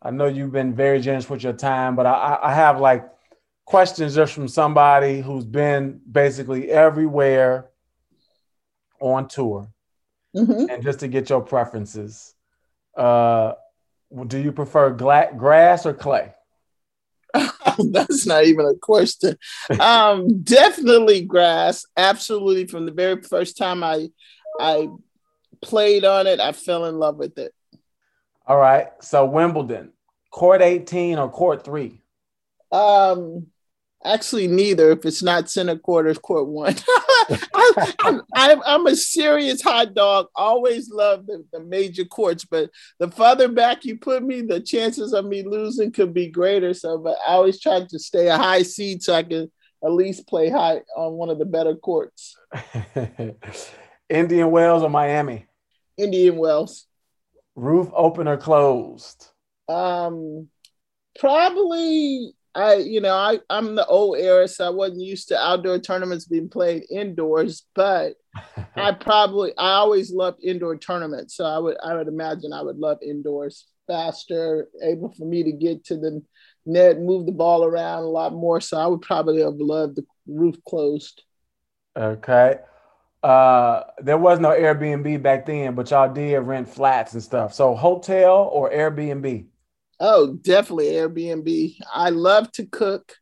[0.00, 3.08] I know you've been very generous with your time, but I I have like
[3.64, 7.70] questions just from somebody who's been basically everywhere
[9.00, 9.68] on tour.
[10.34, 10.70] Mm-hmm.
[10.70, 12.34] And just to get your preferences.
[12.96, 13.52] Uh
[14.28, 16.32] do you prefer gla- grass or clay?
[17.34, 19.36] That's not even a question.
[19.80, 21.84] Um, definitely grass.
[21.96, 22.66] Absolutely.
[22.66, 24.08] From the very first time I
[24.58, 24.88] I
[25.60, 27.52] played on it, I fell in love with it.
[28.46, 28.88] All right.
[29.00, 29.92] So Wimbledon,
[30.30, 32.00] court 18 or court three?
[32.72, 33.48] Um,
[34.04, 34.92] Actually, neither.
[34.92, 36.74] If it's not center court or court one,
[38.34, 40.26] I, am a serious hot dog.
[40.34, 45.12] Always love the, the, major courts, but the further back you put me, the chances
[45.12, 46.74] of me losing could be greater.
[46.74, 49.50] So, but I always try to stay a high seed so I can
[49.84, 52.36] at least play high on one of the better courts.
[54.08, 55.46] Indian Wells or Miami?
[55.96, 56.86] Indian Wells.
[57.54, 59.28] Roof open or closed?
[59.68, 60.48] Um,
[61.18, 65.78] probably I, you know, I, I'm the old era, so I wasn't used to outdoor
[65.78, 68.14] tournaments being played indoors, but
[68.76, 71.36] I probably I always loved indoor tournaments.
[71.36, 75.52] So I would I would imagine I would love indoors faster, able for me to
[75.52, 76.22] get to the
[76.64, 78.60] net, move the ball around a lot more.
[78.60, 81.22] So I would probably have loved the roof closed.
[81.94, 82.58] Okay.
[83.22, 87.52] Uh, there was no Airbnb back then, but y'all did rent flats and stuff.
[87.52, 89.46] So hotel or Airbnb?
[89.98, 91.76] Oh, definitely Airbnb.
[91.92, 93.14] I love to cook.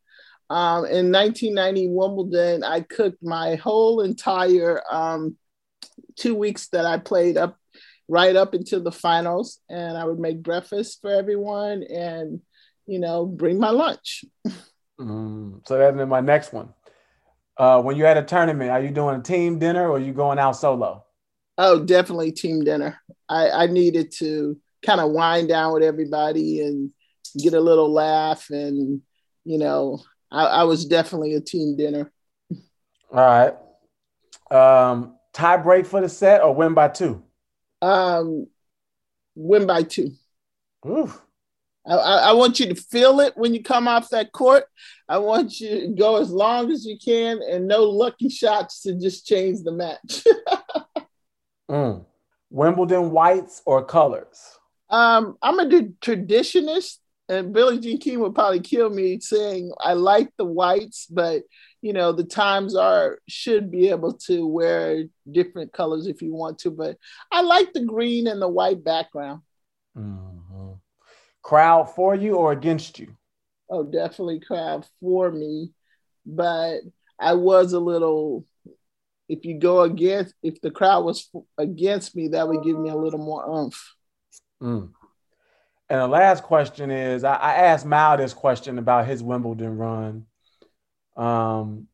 [0.50, 5.36] Um, in 1990 Wimbledon, I cooked my whole entire um,
[6.16, 7.56] two weeks that I played up
[8.08, 12.40] right up into the finals, and I would make breakfast for everyone, and
[12.86, 14.24] you know, bring my lunch.
[15.00, 16.72] Mm, so that's my next one.
[17.56, 20.12] Uh, when you're at a tournament, are you doing a team dinner or are you
[20.12, 21.04] going out solo?
[21.56, 22.98] Oh, definitely team dinner.
[23.28, 26.90] I, I needed to kind of wind down with everybody and
[27.38, 28.50] get a little laugh.
[28.50, 29.02] And,
[29.44, 32.12] you know, I, I was definitely a team dinner.
[33.12, 33.54] All right.
[34.50, 37.22] Um, tie break for the set or win by two?
[37.82, 38.46] Um,
[39.34, 40.12] win by two.
[40.86, 41.20] Oof.
[41.86, 44.64] I, I, want you to feel it when you come off that court.
[45.06, 48.94] I want you to go as long as you can and no lucky shots to
[48.98, 50.24] just change the match.
[51.70, 52.04] mm.
[52.48, 54.58] Wimbledon whites or colors?
[54.90, 60.30] Um, I'm a traditionist, and Billie Jean King would probably kill me saying I like
[60.36, 61.42] the whites, but
[61.80, 66.58] you know the times are should be able to wear different colors if you want
[66.60, 66.70] to.
[66.70, 66.98] But
[67.32, 69.40] I like the green and the white background.
[69.96, 70.72] Mm-hmm.
[71.42, 73.16] Crowd for you or against you?
[73.70, 75.70] Oh, definitely crowd for me,
[76.26, 76.80] but
[77.18, 78.44] I was a little
[79.28, 82.96] if you go against if the crowd was against me that would give me a
[82.96, 83.94] little more oomph
[84.62, 84.90] Mm.
[85.88, 90.26] And the last question is I, I asked Mal this question about his Wimbledon run.
[91.16, 91.88] Um,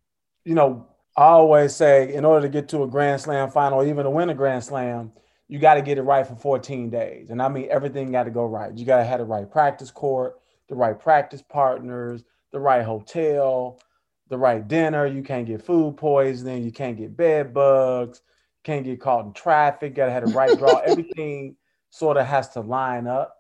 [0.45, 0.87] you know,
[1.17, 4.31] I always say in order to get to a Grand Slam final, even to win
[4.31, 5.13] a Grand Slam,
[5.49, 7.31] you got to get it right for 14 days.
[7.31, 8.77] And I mean, everything got to go right.
[8.77, 13.81] You got to have the right practice court, the right practice partners, the right hotel,
[14.29, 15.07] the right dinner.
[15.07, 16.63] You can't get food poisoning.
[16.63, 18.23] You can't get bed bugs.
[18.63, 19.95] Can't get caught in traffic.
[19.95, 20.79] Got to have the right draw.
[20.87, 21.57] Everything
[21.91, 23.37] sort of has to line up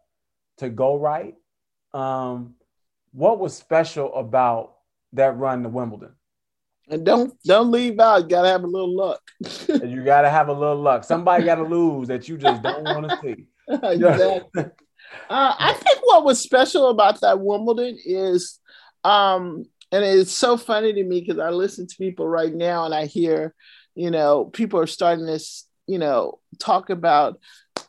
[0.59, 1.35] to go right.
[1.93, 2.55] Um,
[3.13, 4.77] what was special about
[5.15, 6.13] that run to Wimbledon?
[6.89, 8.23] And don't don't leave out.
[8.23, 9.21] You gotta have a little luck.
[9.69, 11.05] you gotta have a little luck.
[11.05, 13.47] Somebody gotta lose that you just don't want to see.
[13.69, 14.65] exactly.
[14.65, 18.59] uh, I think what was special about that Wimbledon is,
[19.05, 22.95] um, and it's so funny to me because I listen to people right now and
[22.95, 23.55] I hear,
[23.95, 25.41] you know, people are starting to,
[25.87, 27.39] you know, talk about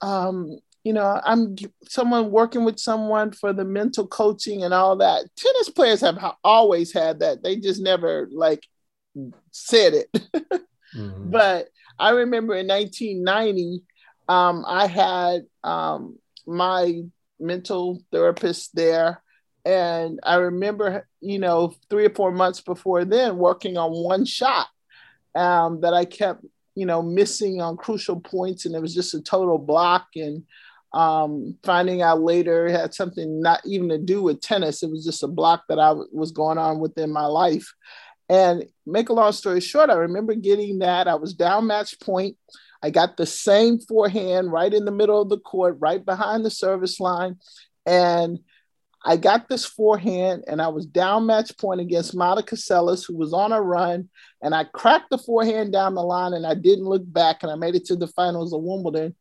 [0.01, 5.25] um, you know, I'm someone working with someone for the mental coaching and all that.
[5.35, 7.43] Tennis players have always had that.
[7.43, 8.65] They just never like
[9.51, 10.11] said it.
[10.95, 11.29] mm-hmm.
[11.31, 11.67] But
[11.99, 13.83] I remember in 1990,
[14.27, 17.03] um, I had um, my
[17.39, 19.21] mental therapist there,
[19.65, 24.67] And I remember, you know, three or four months before then, working on one shot
[25.35, 26.43] um, that I kept,
[26.75, 30.07] you know, missing on crucial points, and it was just a total block.
[30.15, 30.43] And
[30.93, 34.83] um, finding out later it had something not even to do with tennis.
[34.83, 37.73] It was just a block that I w- was going on within my life.
[38.29, 41.07] And make a long story short, I remember getting that.
[41.07, 42.37] I was down match point.
[42.83, 46.49] I got the same forehand right in the middle of the court, right behind the
[46.49, 47.37] service line.
[47.85, 48.39] And
[49.03, 53.33] I got this forehand and I was down match point against Monica Seles, who was
[53.33, 54.09] on a run.
[54.41, 57.55] And I cracked the forehand down the line and I didn't look back and I
[57.55, 59.15] made it to the finals of Wimbledon.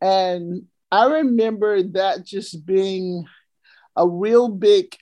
[0.00, 3.24] And I remember that just being
[3.96, 4.94] a real big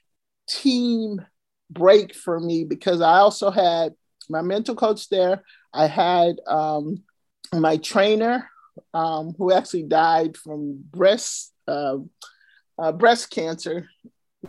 [0.48, 1.20] team
[1.68, 3.94] break for me because I also had
[4.28, 5.42] my mental coach there.
[5.72, 7.02] I had um,
[7.52, 8.48] my trainer
[8.94, 11.98] um, who actually died from breast uh,
[12.78, 13.88] uh, breast cancer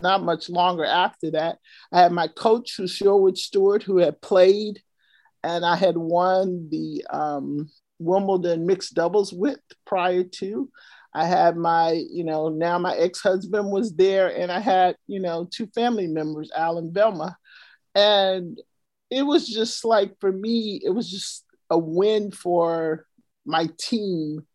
[0.00, 1.58] not much longer after that.
[1.92, 4.80] I had my coach, who's Sherwood Stewart, who had played,
[5.42, 10.70] and I had won the um, Wimbledon mixed doubles with prior to.
[11.14, 15.46] I had my, you know, now my ex-husband was there, and I had, you know,
[15.50, 17.34] two family members, Alan Belma.
[17.94, 18.58] And
[19.10, 23.04] it was just like for me, it was just a win for
[23.44, 24.46] my team,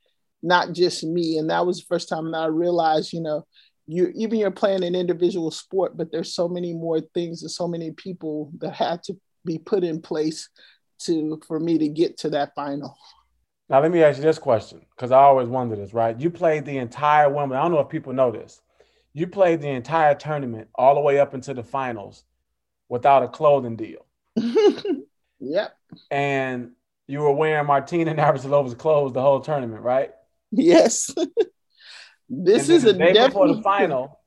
[0.42, 1.38] not just me.
[1.38, 3.46] And that was the first time that I realized, you know,
[3.88, 7.68] you even you're playing an individual sport, but there's so many more things and so
[7.68, 9.16] many people that had to
[9.46, 10.50] be put in place
[11.00, 12.98] to for me to get to that final.
[13.70, 16.20] Now let me ask you this question because I always wonder this, right?
[16.20, 17.60] You played the entire Wimbledon.
[17.60, 18.62] I don't know if people know this.
[19.14, 22.24] You played the entire tournament all the way up into the finals
[22.90, 24.06] without a clothing deal.
[25.40, 25.76] yep.
[26.12, 26.72] And
[27.08, 30.12] you were wearing Martina Navratilova's clothes the whole tournament, right?
[30.52, 31.14] Yes.
[32.30, 34.20] this is a day before the final.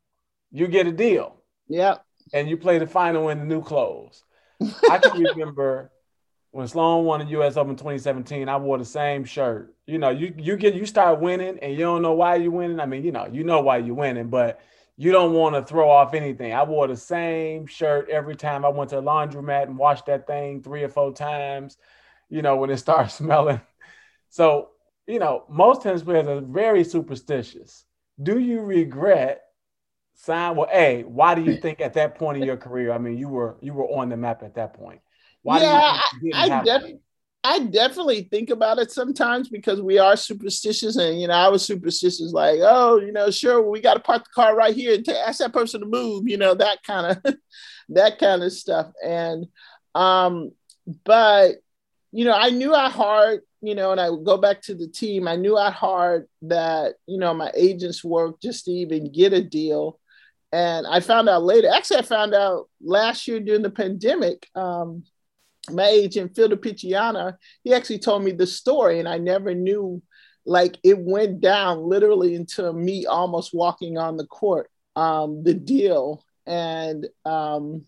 [0.50, 1.36] You get a deal.
[1.68, 2.04] Yep.
[2.32, 4.24] And you play the final in the new clothes.
[4.90, 5.90] I can remember
[6.50, 7.56] when Sloane won the U.S.
[7.56, 8.48] Open 2017.
[8.48, 9.74] I wore the same shirt.
[9.86, 12.80] You know, you you get you start winning and you don't know why you're winning.
[12.80, 14.60] I mean, you know, you know why you're winning, but
[14.96, 16.52] you don't want to throw off anything.
[16.52, 20.26] I wore the same shirt every time I went to the laundromat and washed that
[20.26, 21.76] thing three or four times.
[22.28, 23.60] You know, when it starts smelling.
[24.28, 24.70] So,
[25.06, 27.84] you know, most tennis players are very superstitious.
[28.22, 29.42] Do you regret
[30.14, 30.56] sign?
[30.56, 32.92] Well, a why do you think at that point in your career?
[32.92, 35.00] I mean, you were you were on the map at that point.
[35.42, 36.00] Why yeah,
[36.34, 36.98] I, I, def-
[37.42, 41.64] I definitely think about it sometimes because we are superstitious, and you know, I was
[41.64, 45.04] superstitious, like, oh, you know, sure, we got to park the car right here and
[45.04, 47.34] t- ask that person to move, you know, that kind of
[47.90, 48.92] that kind of stuff.
[49.02, 49.46] And
[49.94, 50.52] um,
[51.04, 51.56] but
[52.12, 54.88] you know, I knew I hard, you know, and I would go back to the
[54.88, 55.28] team.
[55.28, 59.42] I knew I hard that you know my agents worked just to even get a
[59.42, 59.98] deal.
[60.52, 61.68] And I found out later.
[61.72, 64.48] Actually, I found out last year during the pandemic.
[64.54, 65.04] Um,
[65.70, 70.02] my agent Phil Picciana, he actually told me the story, and I never knew.
[70.46, 74.70] Like it went down literally into me almost walking on the court.
[74.96, 77.84] Um, the deal and um,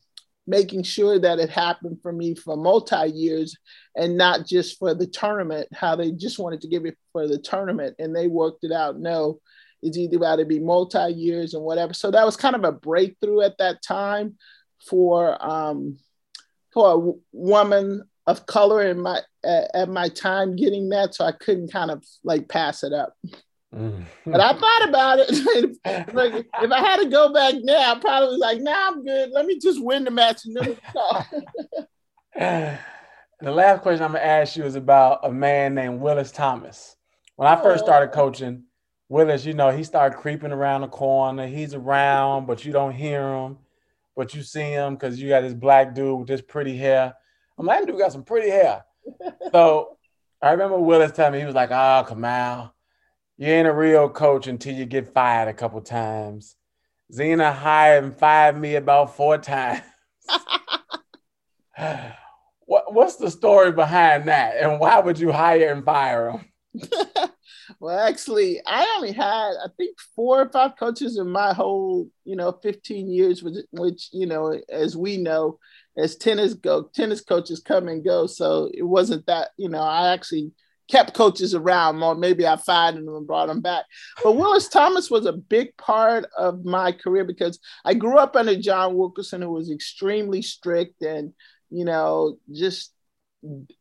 [0.46, 3.56] making sure that it happened for me for multi years
[3.96, 5.68] and not just for the tournament.
[5.72, 8.98] How they just wanted to give it for the tournament, and they worked it out.
[8.98, 9.40] No,
[9.82, 11.94] it's either about to be multi years and whatever.
[11.94, 14.36] So that was kind of a breakthrough at that time
[14.88, 15.98] for um,
[16.72, 21.32] for a woman of color in my at, at my time getting that, so I
[21.32, 23.14] couldn't kind of like pass it up.
[23.74, 24.04] Mm.
[24.26, 25.34] But I thought about it.
[26.14, 29.30] like, if I had to go back now, I probably was like, "Nah, I'm good.
[29.30, 31.26] Let me just win the match and then talk."
[33.40, 36.96] the last question I'm gonna ask you is about a man named Willis Thomas.
[37.36, 38.14] When I first started oh.
[38.14, 38.64] coaching,
[39.08, 41.46] Willis, you know, he started creeping around the corner.
[41.46, 43.58] He's around, but you don't hear him
[44.16, 47.14] but you see him because you got this black dude with this pretty hair.
[47.58, 48.84] I'm like, that dude got some pretty hair.
[49.52, 49.96] so
[50.40, 52.70] I remember Willis telling me, he was like, oh, Kamau,
[53.36, 56.56] you ain't a real coach until you get fired a couple times.
[57.12, 59.82] Zina hired and fired me about four times.
[62.66, 64.56] what, what's the story behind that?
[64.56, 66.44] And why would you hire and fire him?
[67.80, 69.24] Well, actually, I only had
[69.64, 74.08] I think four or five coaches in my whole you know 15 years, which, which
[74.12, 75.58] you know, as we know,
[75.96, 78.26] as tennis go, tennis coaches come and go.
[78.26, 80.52] So it wasn't that you know I actually
[80.92, 82.14] kept coaches around more.
[82.14, 83.86] Maybe I fired them and brought them back.
[84.22, 88.54] But Willis Thomas was a big part of my career because I grew up under
[88.54, 91.32] John Wilkerson, who was extremely strict and
[91.70, 92.92] you know just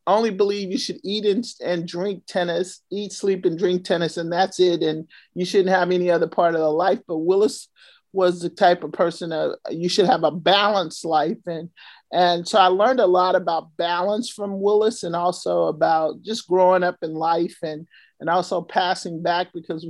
[0.08, 4.32] only believe you should eat and, and drink tennis, eat, sleep, and drink tennis, and
[4.32, 4.82] that's it.
[4.82, 7.00] And you shouldn't have any other part of the life.
[7.08, 7.68] But Willis
[8.14, 11.70] was the type of person that you should have a balanced life and
[12.14, 16.84] and so I learned a lot about balance from Willis and also about just growing
[16.84, 17.88] up in life and
[18.20, 19.88] and also passing back because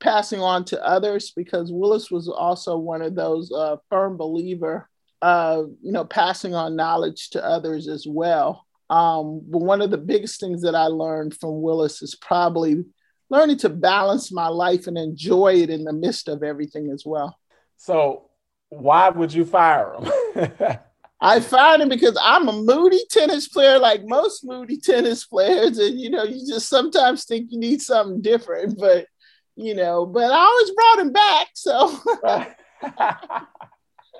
[0.00, 4.88] passing on to others because Willis was also one of those uh, firm believer
[5.22, 8.66] uh, you know passing on knowledge to others as well.
[8.88, 12.84] Um, but one of the biggest things that I learned from Willis is probably
[13.28, 17.38] learning to balance my life and enjoy it in the midst of everything as well.
[17.80, 18.28] So,
[18.68, 20.52] why would you fire him?
[21.22, 25.98] I fired him because I'm a moody tennis player, like most moody tennis players, and
[25.98, 29.06] you know, you just sometimes think you need something different, but
[29.56, 31.46] you know, but I always brought him back.
[31.54, 31.98] So,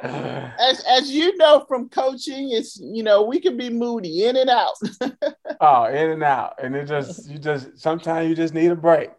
[0.58, 4.48] as as you know from coaching, it's you know we can be moody in and
[4.48, 4.72] out.
[5.60, 9.10] oh, in and out, and it just you just sometimes you just need a break.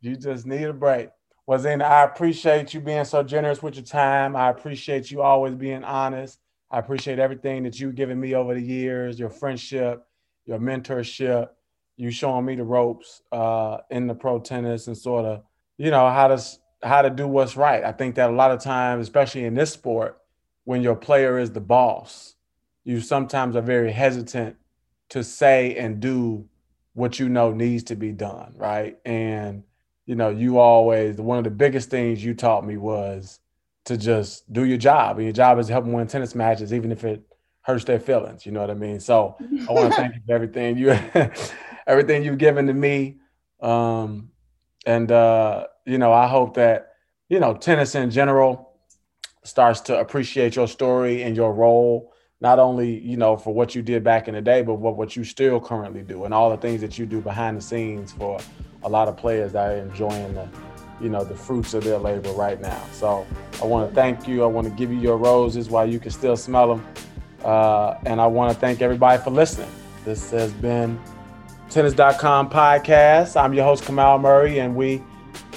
[0.00, 1.10] you just need a break.
[1.52, 4.36] Well, then I appreciate you being so generous with your time.
[4.36, 6.38] I appreciate you always being honest.
[6.70, 10.02] I appreciate everything that you've given me over the years, your friendship,
[10.46, 11.50] your mentorship,
[11.98, 15.42] you showing me the ropes uh, in the pro tennis and sort of,
[15.76, 16.42] you know, how to
[16.82, 17.84] how to do what's right.
[17.84, 20.22] I think that a lot of times, especially in this sport,
[20.64, 22.34] when your player is the boss,
[22.82, 24.56] you sometimes are very hesitant
[25.10, 26.48] to say and do
[26.94, 28.96] what you know needs to be done, right?
[29.04, 29.64] And
[30.06, 33.40] you know, you always one of the biggest things you taught me was
[33.84, 35.16] to just do your job.
[35.16, 37.22] And your job is to help them win tennis matches, even if it
[37.62, 38.44] hurts their feelings.
[38.44, 39.00] You know what I mean?
[39.00, 39.36] So
[39.68, 40.90] I want to thank you for everything you
[41.86, 43.18] everything you've given to me.
[43.60, 44.30] Um,
[44.86, 46.94] and uh, you know, I hope that,
[47.28, 48.72] you know, tennis in general
[49.44, 53.82] starts to appreciate your story and your role, not only, you know, for what you
[53.82, 56.56] did back in the day, but what, what you still currently do and all the
[56.56, 58.40] things that you do behind the scenes for
[58.84, 60.48] a lot of players that are enjoying the,
[61.00, 62.82] you know, the fruits of their labor right now.
[62.92, 63.26] So
[63.60, 64.42] I want to thank you.
[64.42, 66.86] I want to give you your roses while you can still smell them.
[67.44, 69.70] Uh, and I want to thank everybody for listening.
[70.04, 70.98] This has been
[71.70, 73.40] Tennis.com podcast.
[73.40, 75.02] I'm your host, Kamau Murray, and we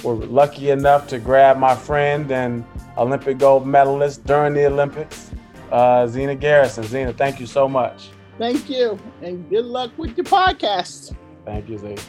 [0.02, 2.64] were lucky enough to grab my friend and
[2.96, 5.30] Olympic gold medalist during the Olympics,
[5.70, 6.84] uh, Zina Garrison.
[6.84, 8.08] Zina, thank you so much.
[8.38, 11.14] Thank you, and good luck with your podcast.
[11.44, 12.00] Thank you, Zina.